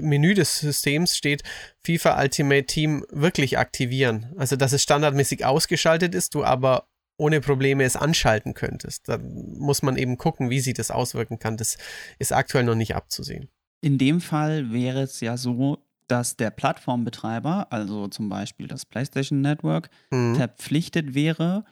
Menü 0.00 0.34
des 0.34 0.60
Systems 0.60 1.16
steht 1.16 1.42
FIFA 1.84 2.20
Ultimate 2.22 2.66
Team 2.66 3.04
wirklich 3.10 3.58
aktivieren. 3.58 4.32
Also, 4.36 4.56
dass 4.56 4.72
es 4.72 4.82
standardmäßig 4.82 5.44
ausgeschaltet 5.44 6.14
ist, 6.14 6.34
du 6.34 6.44
aber 6.44 6.86
ohne 7.16 7.40
Probleme 7.40 7.84
es 7.84 7.96
anschalten 7.96 8.54
könntest. 8.54 9.08
Da 9.08 9.18
muss 9.18 9.82
man 9.82 9.96
eben 9.96 10.16
gucken, 10.16 10.50
wie 10.50 10.60
sich 10.60 10.74
das 10.74 10.90
auswirken 10.90 11.38
kann. 11.38 11.56
Das 11.56 11.76
ist 12.18 12.32
aktuell 12.32 12.64
noch 12.64 12.74
nicht 12.74 12.94
abzusehen. 12.94 13.50
In 13.82 13.98
dem 13.98 14.20
Fall 14.20 14.72
wäre 14.72 15.02
es 15.02 15.20
ja 15.20 15.36
so, 15.36 15.78
dass 16.08 16.36
der 16.36 16.50
Plattformbetreiber, 16.50 17.68
also 17.70 18.08
zum 18.08 18.28
Beispiel 18.28 18.66
das 18.66 18.86
PlayStation 18.86 19.40
Network, 19.42 19.90
Mhm. 20.10 20.36
verpflichtet 20.36 21.14
wäre, 21.14 21.64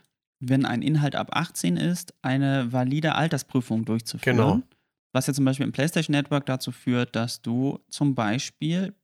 wenn 0.45 0.65
ein 0.67 0.83
Inhalt 0.83 1.15
ab 1.15 1.31
18 1.33 1.77
ist, 1.77 2.15
eine 2.23 2.73
valide 2.73 3.15
Altersprüfung 3.15 3.85
durchzuführen. 3.85 4.37
Genau. 4.37 4.63
Was 5.13 5.27
ja 5.27 5.35
zum 5.35 5.45
Beispiel 5.45 5.67
im 5.67 5.73
PlayStation 5.73 6.13
Network 6.13 6.47
dazu 6.47 6.73
führt, 6.73 7.15
dass 7.15 7.43
du 7.43 7.79
zum 7.89 8.15
Beispiel 8.15 8.95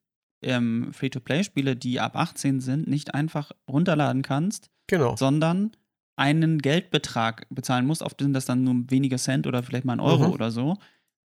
ähm, 0.42 0.92
Free-to-Play-Spiele, 0.92 1.76
die 1.76 2.00
ab 2.00 2.16
18 2.16 2.60
sind, 2.60 2.88
nicht 2.88 3.14
einfach 3.14 3.52
runterladen 3.70 4.22
kannst, 4.22 4.70
Genau. 4.86 5.16
sondern 5.16 5.72
einen 6.16 6.58
Geldbetrag 6.58 7.46
bezahlen 7.50 7.86
musst, 7.86 8.02
auf 8.02 8.14
den 8.14 8.32
das 8.32 8.44
dann 8.46 8.64
nur 8.64 8.90
wenige 8.90 9.16
Cent 9.16 9.46
oder 9.46 9.62
vielleicht 9.62 9.84
mal 9.84 9.92
ein 9.94 10.00
Euro 10.00 10.26
Mhm. 10.26 10.32
oder 10.32 10.50
so, 10.50 10.74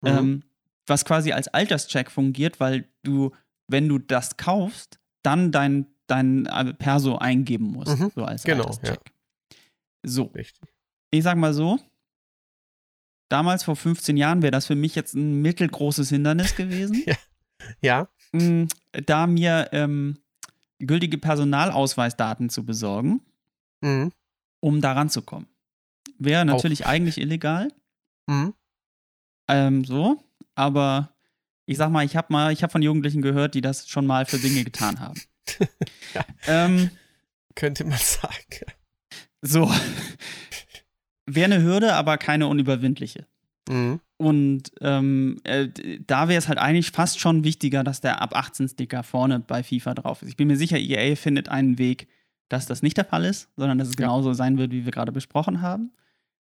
Mhm. 0.01 0.07
ähm, 0.09 0.43
was 0.87 1.05
quasi 1.05 1.31
als 1.31 1.47
Alterscheck 1.47 2.11
fungiert, 2.11 2.59
weil 2.59 2.85
du, 3.03 3.31
wenn 3.69 3.87
du 3.87 3.99
das 3.99 4.35
kaufst, 4.37 4.99
dann 5.21 5.51
dein, 5.51 5.85
dein 6.07 6.45
äh, 6.47 6.73
Perso 6.73 7.17
eingeben 7.17 7.67
musst, 7.71 7.99
Mhm. 7.99 8.11
so 8.15 8.25
als 8.25 8.43
Genau, 8.43 8.65
Alterscheck. 8.65 9.12
So, 10.05 10.23
Richtig. 10.25 10.61
ich 11.11 11.23
sag 11.23 11.37
mal 11.37 11.53
so, 11.53 11.79
damals 13.29 13.63
vor 13.63 13.75
15 13.75 14.17
Jahren 14.17 14.41
wäre 14.41 14.51
das 14.51 14.67
für 14.67 14.75
mich 14.75 14.95
jetzt 14.95 15.13
ein 15.15 15.41
mittelgroßes 15.41 16.09
Hindernis 16.09 16.55
gewesen, 16.55 17.03
Ja. 17.81 18.07
mh, 18.33 18.67
da 19.05 19.27
mir 19.27 19.69
ähm, 19.71 20.19
gültige 20.79 21.17
Personalausweisdaten 21.17 22.49
zu 22.49 22.65
besorgen, 22.65 23.21
Mhm. 23.81 24.11
um 24.61 24.79
da 24.81 24.93
ranzukommen. 24.93 25.47
Wäre 26.19 26.45
natürlich 26.45 26.85
eigentlich 26.85 27.17
illegal, 27.17 27.69
Mhm. 28.27 28.53
ähm, 29.49 29.83
so, 29.85 30.23
aber 30.55 31.15
ich 31.65 31.77
sag 31.77 31.89
mal, 31.91 32.05
ich 32.05 32.15
habe 32.15 32.27
mal, 32.31 32.51
ich 32.53 32.61
habe 32.63 32.71
von 32.71 32.81
Jugendlichen 32.81 33.21
gehört, 33.21 33.55
die 33.55 33.61
das 33.61 33.87
schon 33.89 34.05
mal 34.05 34.25
für 34.25 34.37
Dinge 34.39 34.63
getan 34.63 34.99
haben. 34.99 35.19
Ja. 36.13 36.25
ähm, 36.47 36.89
Könnte 37.55 37.83
man 37.83 37.97
sagen. 37.97 38.33
So. 39.43 39.69
Wäre 41.25 41.53
eine 41.53 41.63
Hürde, 41.63 41.93
aber 41.93 42.17
keine 42.17 42.47
unüberwindliche. 42.47 43.25
Mhm. 43.69 43.99
Und 44.17 44.63
ähm, 44.81 45.37
äh, 45.43 45.69
da 46.05 46.27
wäre 46.27 46.37
es 46.39 46.47
halt 46.47 46.57
eigentlich 46.59 46.91
fast 46.91 47.19
schon 47.19 47.43
wichtiger, 47.43 47.83
dass 47.83 48.01
der 48.01 48.21
ab 48.21 48.35
18 48.35 48.67
Sticker 48.69 49.03
vorne 49.03 49.39
bei 49.39 49.63
FIFA 49.63 49.93
drauf 49.95 50.21
ist. 50.21 50.29
Ich 50.29 50.37
bin 50.37 50.47
mir 50.47 50.57
sicher, 50.57 50.77
EA 50.77 51.15
findet 51.15 51.49
einen 51.49 51.77
Weg, 51.77 52.07
dass 52.49 52.65
das 52.65 52.81
nicht 52.81 52.97
der 52.97 53.05
Fall 53.05 53.25
ist, 53.25 53.49
sondern 53.55 53.77
dass 53.77 53.87
es 53.87 53.95
Ja. 53.95 54.05
genauso 54.07 54.33
sein 54.33 54.57
wird, 54.57 54.71
wie 54.71 54.85
wir 54.85 54.91
gerade 54.91 55.11
besprochen 55.11 55.61
haben. 55.61 55.91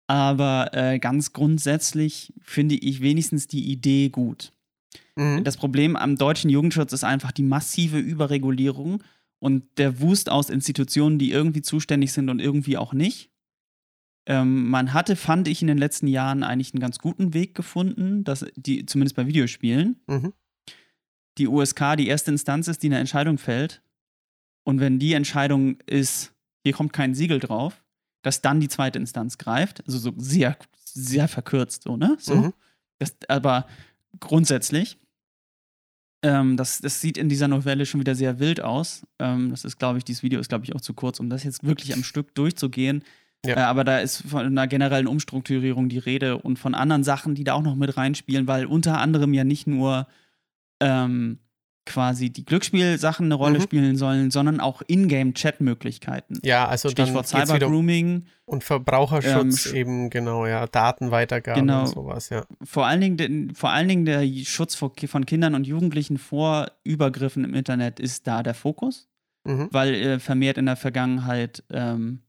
Aber 0.07 0.71
äh, 0.73 0.99
ganz 0.99 1.33
grundsätzlich 1.33 2.33
finde 2.43 2.75
ich 2.75 3.01
wenigstens 3.01 3.49
die 3.49 3.71
Idee 3.71 4.09
gut. 4.11 4.53
Mhm. 5.17 5.45
Das 5.45 5.57
Problem 5.57 5.97
am 5.97 6.17
deutschen 6.17 6.51
Jugendschutz 6.51 6.93
ist 6.93 7.05
einfach 7.05 7.33
die 7.33 7.43
massive 7.43 7.99
Überregulierung 7.99 9.03
und 9.45 9.65
der 9.77 10.01
Wust 10.01 10.31
aus 10.31 10.49
Institutionen, 10.49 11.19
die 11.19 11.31
irgendwie 11.31 11.61
zuständig 11.61 12.15
sind 12.15 12.31
und 12.31 12.41
irgendwie 12.41 12.79
auch 12.79 12.95
nicht. 12.95 13.31
Ähm, 14.27 14.71
man 14.71 14.95
hatte, 14.95 15.17
fand 15.17 15.49
ich, 15.49 15.61
in 15.61 15.69
den 15.69 15.77
letzten 15.77 16.07
Jahren 16.07 16.43
eigentlich 16.43 16.73
einen 16.73 16.81
ganz 16.81 16.99
guten 16.99 17.35
Weg 17.35 17.55
gefunden, 17.55 18.25
dass 18.25 18.47
die, 18.57 18.87
zumindest 18.87 19.17
bei 19.17 19.27
Videospielen, 19.27 20.01
Mhm. 20.07 20.33
die 21.37 21.47
USK 21.47 21.97
die 21.99 22.07
erste 22.07 22.31
Instanz 22.31 22.69
ist, 22.69 22.83
die 22.83 22.87
eine 22.87 22.99
Entscheidung 22.99 23.37
fällt. 23.37 23.83
Und 24.65 24.81
wenn 24.81 24.99
die 24.99 25.13
Entscheidung 25.13 25.79
ist, 25.85 26.33
hier 26.63 26.73
kommt 26.73 26.95
kein 26.95 27.15
Siegel 27.15 27.39
drauf, 27.39 27.85
dass 28.23 28.41
dann 28.41 28.61
die 28.61 28.69
zweite 28.69 28.99
Instanz 28.99 29.37
greift. 29.37 29.85
Also 29.87 29.99
so 29.99 30.15
sehr, 30.17 30.57
sehr 30.87 31.29
verkürzt, 31.29 31.83
so, 31.83 31.99
ne? 31.99 32.17
So. 32.19 32.35
Mhm. 32.37 32.53
Das, 32.99 33.15
aber 33.29 33.67
grundsätzlich, 34.21 34.97
ähm, 36.25 36.57
das, 36.57 36.81
das 36.81 37.03
sieht 37.03 37.19
in 37.19 37.29
dieser 37.29 37.49
Novelle 37.49 37.85
schon 37.85 38.01
wieder 38.01 38.15
sehr 38.15 38.39
wild 38.41 38.63
aus. 38.63 39.07
Ähm, 39.19 39.51
das 39.51 39.67
ist, 39.67 39.79
glaube 39.79 39.99
ich, 39.99 40.05
dieses 40.05 40.23
Video 40.23 40.41
ist, 40.41 40.49
glaube 40.49 40.65
ich, 40.65 40.75
auch 40.75 40.81
zu 40.81 40.95
kurz, 40.95 41.21
um 41.21 41.29
das 41.29 41.45
jetzt 41.45 41.63
wirklich 41.65 41.93
am 41.93 42.03
Stück 42.03 42.35
durchzugehen. 42.35 43.05
Ja. 43.45 43.57
Äh, 43.57 43.61
aber 43.61 43.85
da 43.85 43.99
ist 43.99 44.23
von 44.27 44.47
einer 44.47 44.67
generellen 44.67 45.07
Umstrukturierung 45.07 45.91
die 45.91 45.99
Rede 45.99 46.39
und 46.39 46.59
von 46.59 46.75
anderen 46.75 47.05
Sachen, 47.05 47.35
die 47.35 47.45
da 47.45 47.53
auch 47.53 47.63
noch 47.63 47.77
mit 47.77 47.99
reinspielen, 47.99 48.49
weil 48.49 48.65
unter 48.65 49.01
anderem 49.01 49.35
ja 49.35 49.45
nicht 49.45 49.67
nur 49.67 50.07
ähm, 50.81 51.41
quasi 51.87 52.31
die 52.31 52.45
Glücksspielsachen 52.45 53.27
eine 53.27 53.35
Rolle 53.35 53.59
Mhm. 53.59 53.63
spielen 53.63 53.97
sollen, 53.97 54.31
sondern 54.31 54.59
auch 54.61 54.83
Ingame-Chat-Möglichkeiten. 54.87 56.41
Ja, 56.43 56.67
also 56.67 56.89
Stichwort 56.89 57.27
Cyber-Grooming. 57.29 58.25
und 58.47 58.65
Verbraucherschutz 58.65 59.67
Ähm, 59.67 59.75
eben, 59.77 60.11
genau, 60.11 60.47
ja, 60.47 60.67
Datenweitergabe 60.67 61.61
Genau. 61.61 61.81
und 61.83 61.87
sowas, 61.89 62.29
ja. 62.31 62.45
vor 62.63 62.87
allen 62.87 63.01
Dingen, 63.01 63.17
den- 63.17 63.55
vor 63.55 63.71
allen 63.71 63.89
Dingen 63.89 64.05
der 64.07 64.27
Schutz 64.45 64.75
vor, 64.75 64.93
von 65.07 65.27
Kindern 65.27 65.55
und 65.55 65.67
Jugendlichen 65.67 66.19
vor 66.19 66.71
Übergriffen 66.85 67.45
im 67.45 67.55
Internet 67.55 68.01
ist 68.01 68.27
da 68.27 68.43
der 68.43 68.55
Fokus, 68.55 69.09
Mhm. 69.47 69.69
weil 69.71 69.95
äh, 69.95 70.19
vermehrt 70.19 70.57
in 70.59 70.67
der 70.67 70.77
Vergangenheit 70.77 71.65
ähm, 71.71 72.23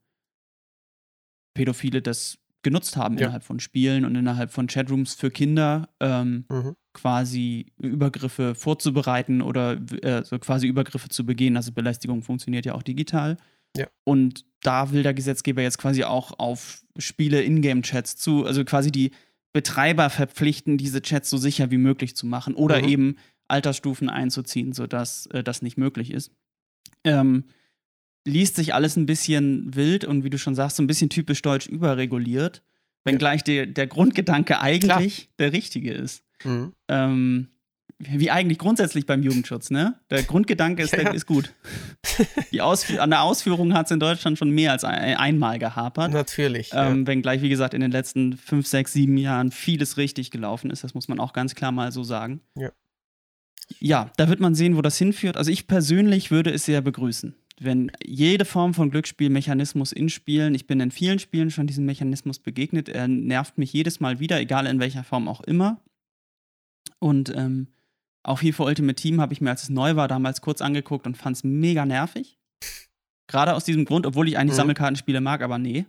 Pädophile 1.53 2.01
das 2.01 2.37
genutzt 2.63 2.97
haben 2.97 3.17
Ja. 3.17 3.25
innerhalb 3.25 3.43
von 3.43 3.59
Spielen 3.59 4.05
und 4.05 4.15
innerhalb 4.15 4.51
von 4.51 4.67
Chatrooms 4.67 5.13
für 5.13 5.31
Kinder 5.31 5.89
ähm, 6.01 6.45
Mhm. 6.49 6.75
Quasi 6.95 7.67
Übergriffe 7.77 8.55
vorzubereiten 8.55 9.41
oder 9.43 9.79
äh, 10.01 10.23
so 10.23 10.39
quasi 10.39 10.65
Übergriffe 10.65 11.09
zu 11.09 11.25
begehen. 11.25 11.55
Also 11.55 11.71
Belästigung 11.71 12.23
funktioniert 12.23 12.65
ja 12.65 12.73
auch 12.73 12.81
digital. 12.83 13.37
Ja. 13.77 13.87
Und 14.03 14.45
da 14.61 14.91
will 14.91 15.03
der 15.03 15.13
Gesetzgeber 15.13 15.61
jetzt 15.61 15.77
quasi 15.77 16.03
auch 16.03 16.39
auf 16.39 16.83
Spiele 16.97 17.43
Ingame-Chats 17.43 18.15
zu, 18.15 18.45
also 18.45 18.65
quasi 18.65 18.91
die 18.91 19.11
Betreiber 19.53 20.09
verpflichten, 20.09 20.77
diese 20.77 21.01
Chats 21.01 21.29
so 21.29 21.37
sicher 21.37 21.71
wie 21.71 21.77
möglich 21.77 22.15
zu 22.15 22.25
machen 22.25 22.55
oder 22.55 22.81
Mhm. 22.81 22.87
eben 22.87 23.15
Altersstufen 23.47 24.09
einzuziehen, 24.09 24.73
sodass 24.73 25.27
äh, 25.27 25.43
das 25.43 25.61
nicht 25.61 25.77
möglich 25.77 26.11
ist. 26.11 26.31
Ähm, 27.03 27.45
liest 28.25 28.55
sich 28.55 28.73
alles 28.73 28.95
ein 28.95 29.05
bisschen 29.05 29.75
wild 29.75 30.03
und 30.03 30.23
wie 30.23 30.29
du 30.29 30.37
schon 30.37 30.55
sagst, 30.55 30.77
so 30.77 30.83
ein 30.83 30.87
bisschen 30.87 31.09
typisch 31.09 31.41
deutsch 31.41 31.67
überreguliert, 31.67 32.63
wenngleich 33.03 33.43
der, 33.43 33.67
der 33.67 33.85
Grundgedanke 33.87 34.59
eigentlich 34.59 35.29
der 35.37 35.53
richtige 35.53 35.93
ist. 35.93 36.23
Mhm. 36.43 36.73
Ähm, 36.87 37.47
wie 37.97 38.29
eigentlich 38.29 38.57
grundsätzlich 38.57 39.05
beim 39.05 39.23
Jugendschutz, 39.23 39.69
ne? 39.71 39.95
Der 40.09 40.23
Grundgedanke 40.23 40.83
ist, 40.83 40.91
Ja, 40.91 40.97
der 40.97 41.05
ja. 41.07 41.13
ist 41.13 41.25
gut. 41.25 41.53
Die 42.51 42.61
Ausf 42.61 42.91
an 42.99 43.09
der 43.09 43.21
Ausführung 43.21 43.73
hat 43.73 43.85
es 43.85 43.91
in 43.91 43.99
Deutschland 43.99 44.37
schon 44.37 44.49
mehr 44.49 44.73
als 44.73 44.83
ein 44.83 45.15
einmal 45.15 45.59
gehapert. 45.59 46.11
Natürlich. 46.11 46.71
ja. 46.71 46.89
Ähm, 46.89 47.07
wenngleich, 47.07 47.41
wie 47.41 47.49
gesagt, 47.49 47.73
in 47.73 47.81
den 47.81 47.91
letzten 47.91 48.33
fünf, 48.37 48.67
sechs, 48.67 48.91
sieben 48.91 49.17
Jahren 49.17 49.51
vieles 49.51 49.95
richtig 49.97 50.29
gelaufen 50.29 50.71
ist. 50.71 50.83
Das 50.83 50.93
muss 50.93 51.07
man 51.07 51.19
auch 51.19 51.31
ganz 51.31 51.55
klar 51.55 51.71
mal 51.71 51.91
so 51.91 52.03
sagen. 52.03 52.41
Ja. 52.55 52.71
Ja, 53.79 54.11
da 54.17 54.29
wird 54.29 54.39
man 54.39 54.55
sehen, 54.55 54.75
wo 54.77 54.81
das 54.81 54.97
hinführt. 54.97 55.37
Also 55.37 55.49
ich 55.49 55.65
persönlich 55.67 56.29
würde 56.31 56.51
es 56.51 56.65
sehr 56.65 56.81
begrüßen, 56.81 57.35
wenn 57.59 57.91
jede 58.03 58.45
Form 58.45 58.73
von 58.73 58.91
Glücksspielmechanismus 58.91 59.91
in 59.91 60.09
Spielen, 60.09 60.53
ich 60.53 60.67
bin 60.67 60.79
in 60.81 60.91
vielen 60.91 61.17
Spielen 61.17 61.49
schon 61.49 61.65
diesem 61.65 61.85
Mechanismus 61.85 62.39
begegnet, 62.39 62.89
er 62.89 63.07
nervt 63.07 63.57
mich 63.57 63.73
jedes 63.73 63.99
Mal 63.99 64.19
wieder, 64.19 64.39
egal 64.39 64.67
in 64.67 64.79
welcher 64.79 65.03
Form 65.03 65.27
auch 65.27 65.41
immer. 65.41 65.81
Und 67.05 67.31
ähm, 67.35 67.67
auch 68.23 68.39
FIFA 68.39 68.63
Ultimate 68.63 68.95
Team 68.95 69.21
habe 69.21 69.31
ich 69.31 69.39
mir, 69.39 69.51
als 69.51 69.61
es 69.63 69.69
neu 69.69 69.95
war, 69.95 70.07
damals 70.07 70.41
kurz 70.41 70.59
angeguckt 70.61 71.05
und 71.05 71.15
fand 71.15 71.37
es 71.37 71.43
mega 71.43 71.85
nervig. 71.85 72.39
Gerade 73.27 73.53
aus 73.53 73.63
diesem 73.63 73.85
Grund, 73.85 74.07
obwohl 74.07 74.27
ich 74.27 74.39
eigentlich 74.39 74.53
Mhm. 74.53 74.57
Sammelkartenspiele 74.57 75.21
mag, 75.21 75.43
aber 75.43 75.59
nee, 75.59 75.85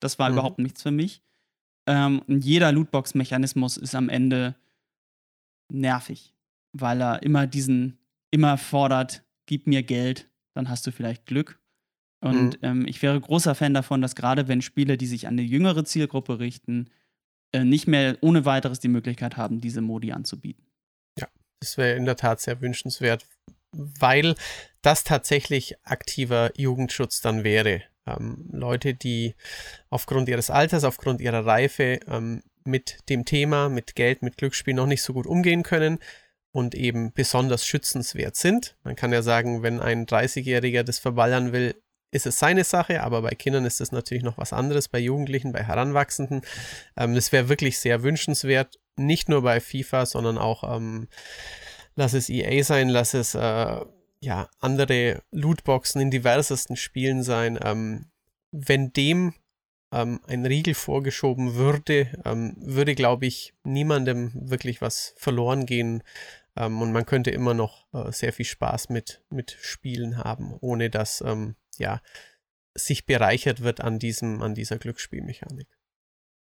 das 0.00 0.18
war 0.18 0.28
Mhm. 0.28 0.34
überhaupt 0.34 0.58
nichts 0.58 0.82
für 0.82 0.90
mich. 0.90 1.22
Ähm, 1.86 2.20
und 2.26 2.44
jeder 2.44 2.72
Lootbox-Mechanismus 2.72 3.76
ist 3.76 3.94
am 3.94 4.08
Ende 4.08 4.56
nervig, 5.72 6.34
weil 6.72 7.00
er 7.00 7.22
immer 7.22 7.46
diesen, 7.46 7.98
immer 8.32 8.58
fordert, 8.58 9.24
gib 9.46 9.68
mir 9.68 9.84
Geld, 9.84 10.28
dann 10.54 10.68
hast 10.68 10.84
du 10.86 10.90
vielleicht 10.90 11.26
Glück. 11.26 11.60
Und 12.20 12.54
Mhm. 12.54 12.58
ähm, 12.62 12.86
ich 12.88 13.02
wäre 13.02 13.20
großer 13.20 13.54
Fan 13.54 13.72
davon, 13.74 14.02
dass 14.02 14.16
gerade 14.16 14.48
wenn 14.48 14.62
Spiele, 14.62 14.96
die 14.96 15.06
sich 15.06 15.28
an 15.28 15.34
eine 15.34 15.42
jüngere 15.42 15.84
Zielgruppe 15.84 16.40
richten, 16.40 16.90
äh, 17.52 17.64
nicht 17.64 17.86
mehr 17.86 18.16
ohne 18.20 18.44
weiteres 18.44 18.80
die 18.80 18.88
Möglichkeit 18.88 19.36
haben, 19.36 19.60
diese 19.60 19.80
Modi 19.80 20.12
anzubieten. 20.12 20.66
Das 21.60 21.78
wäre 21.78 21.96
in 21.96 22.04
der 22.04 22.16
Tat 22.16 22.40
sehr 22.40 22.60
wünschenswert, 22.60 23.26
weil 23.72 24.34
das 24.82 25.04
tatsächlich 25.04 25.76
aktiver 25.84 26.50
Jugendschutz 26.56 27.20
dann 27.20 27.44
wäre. 27.44 27.82
Ähm, 28.06 28.48
Leute, 28.52 28.94
die 28.94 29.34
aufgrund 29.90 30.28
ihres 30.28 30.50
Alters, 30.50 30.84
aufgrund 30.84 31.20
ihrer 31.20 31.46
Reife 31.46 32.00
ähm, 32.08 32.42
mit 32.64 32.98
dem 33.08 33.24
Thema, 33.24 33.68
mit 33.68 33.94
Geld, 33.94 34.22
mit 34.22 34.36
Glücksspiel 34.36 34.74
noch 34.74 34.86
nicht 34.86 35.02
so 35.02 35.12
gut 35.12 35.26
umgehen 35.26 35.62
können 35.62 35.98
und 36.52 36.74
eben 36.74 37.12
besonders 37.12 37.66
schützenswert 37.66 38.36
sind. 38.36 38.76
Man 38.84 38.96
kann 38.96 39.12
ja 39.12 39.22
sagen, 39.22 39.62
wenn 39.62 39.80
ein 39.80 40.06
30-Jähriger 40.06 40.82
das 40.82 40.98
verballern 40.98 41.52
will, 41.52 41.74
ist 42.10 42.26
es 42.26 42.38
seine 42.38 42.64
Sache, 42.64 43.02
aber 43.02 43.22
bei 43.22 43.30
Kindern 43.30 43.64
ist 43.64 43.80
es 43.80 43.92
natürlich 43.92 44.22
noch 44.22 44.38
was 44.38 44.52
anderes, 44.52 44.88
bei 44.88 44.98
Jugendlichen, 44.98 45.52
bei 45.52 45.62
Heranwachsenden. 45.62 46.42
Ähm, 46.96 47.14
wäre 47.32 47.48
wirklich 47.48 47.78
sehr 47.78 48.02
wünschenswert, 48.02 48.78
nicht 48.96 49.28
nur 49.28 49.42
bei 49.42 49.60
FIFA, 49.60 50.06
sondern 50.06 50.38
auch, 50.38 50.76
ähm, 50.76 51.08
lass 51.94 52.14
es 52.14 52.28
EA 52.28 52.62
sein, 52.62 52.88
lass 52.88 53.14
es 53.14 53.34
äh, 53.34 53.80
ja 54.20 54.48
andere 54.60 55.22
Lootboxen 55.32 56.00
in 56.00 56.10
diversesten 56.10 56.76
Spielen 56.76 57.22
sein. 57.22 57.58
Ähm, 57.62 58.06
wenn 58.52 58.92
dem 58.92 59.34
ähm, 59.92 60.20
ein 60.26 60.46
Riegel 60.46 60.74
vorgeschoben 60.74 61.54
würde, 61.54 62.08
ähm, 62.24 62.54
würde, 62.58 62.94
glaube 62.94 63.26
ich, 63.26 63.54
niemandem 63.64 64.32
wirklich 64.34 64.80
was 64.80 65.14
verloren 65.16 65.66
gehen. 65.66 66.02
Ähm, 66.56 66.80
und 66.80 66.92
man 66.92 67.06
könnte 67.06 67.30
immer 67.30 67.54
noch 67.54 67.86
äh, 67.92 68.10
sehr 68.12 68.32
viel 68.32 68.46
Spaß 68.46 68.88
mit, 68.88 69.22
mit 69.30 69.56
Spielen 69.60 70.18
haben, 70.18 70.56
ohne 70.60 70.90
dass 70.90 71.22
ja, 71.78 72.00
sich 72.74 73.06
bereichert 73.06 73.62
wird 73.62 73.80
an, 73.80 73.98
diesem, 73.98 74.42
an 74.42 74.54
dieser 74.54 74.78
Glücksspielmechanik. 74.78 75.68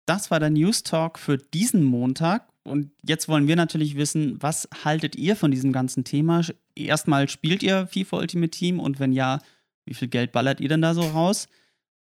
Das 0.05 0.31
war 0.31 0.39
der 0.39 0.49
News 0.49 0.83
Talk 0.83 1.19
für 1.19 1.37
diesen 1.37 1.83
Montag. 1.83 2.47
Und 2.63 2.91
jetzt 3.03 3.27
wollen 3.27 3.47
wir 3.47 3.55
natürlich 3.55 3.95
wissen, 3.95 4.41
was 4.41 4.67
haltet 4.83 5.15
ihr 5.15 5.35
von 5.35 5.51
diesem 5.51 5.71
ganzen 5.71 6.03
Thema? 6.03 6.41
Erstmal 6.75 7.29
spielt 7.29 7.63
ihr 7.63 7.87
FIFA 7.87 8.17
Ultimate 8.17 8.51
Team 8.51 8.79
und 8.79 8.99
wenn 8.99 9.11
ja, 9.11 9.39
wie 9.85 9.93
viel 9.93 10.07
Geld 10.07 10.31
ballert 10.31 10.61
ihr 10.61 10.69
denn 10.69 10.81
da 10.81 10.93
so 10.93 11.01
raus? 11.01 11.47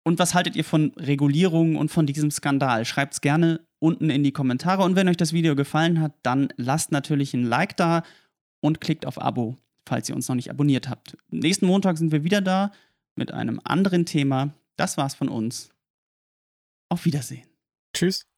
Und 0.02 0.18
was 0.18 0.34
haltet 0.34 0.56
ihr 0.56 0.64
von 0.64 0.92
Regulierungen 0.96 1.76
und 1.76 1.90
von 1.90 2.06
diesem 2.06 2.30
Skandal? 2.30 2.84
Schreibt 2.84 3.14
es 3.14 3.20
gerne 3.20 3.60
unten 3.80 4.10
in 4.10 4.22
die 4.22 4.32
Kommentare. 4.32 4.82
Und 4.82 4.96
wenn 4.96 5.08
euch 5.08 5.16
das 5.16 5.32
Video 5.32 5.54
gefallen 5.54 6.00
hat, 6.00 6.14
dann 6.22 6.48
lasst 6.56 6.92
natürlich 6.92 7.34
ein 7.34 7.44
Like 7.44 7.76
da 7.76 8.02
und 8.60 8.80
klickt 8.80 9.06
auf 9.06 9.20
Abo, 9.20 9.58
falls 9.86 10.08
ihr 10.08 10.14
uns 10.14 10.28
noch 10.28 10.36
nicht 10.36 10.50
abonniert 10.50 10.88
habt. 10.88 11.16
Nächsten 11.30 11.66
Montag 11.66 11.98
sind 11.98 12.12
wir 12.12 12.24
wieder 12.24 12.40
da 12.40 12.72
mit 13.20 13.32
einem 13.32 13.60
anderen 13.62 14.04
Thema. 14.04 14.52
Das 14.76 14.96
war's 14.96 15.14
von 15.14 15.28
uns. 15.28 15.70
Auf 16.88 17.04
Wiedersehen. 17.04 17.46
Tschüss. 17.94 18.29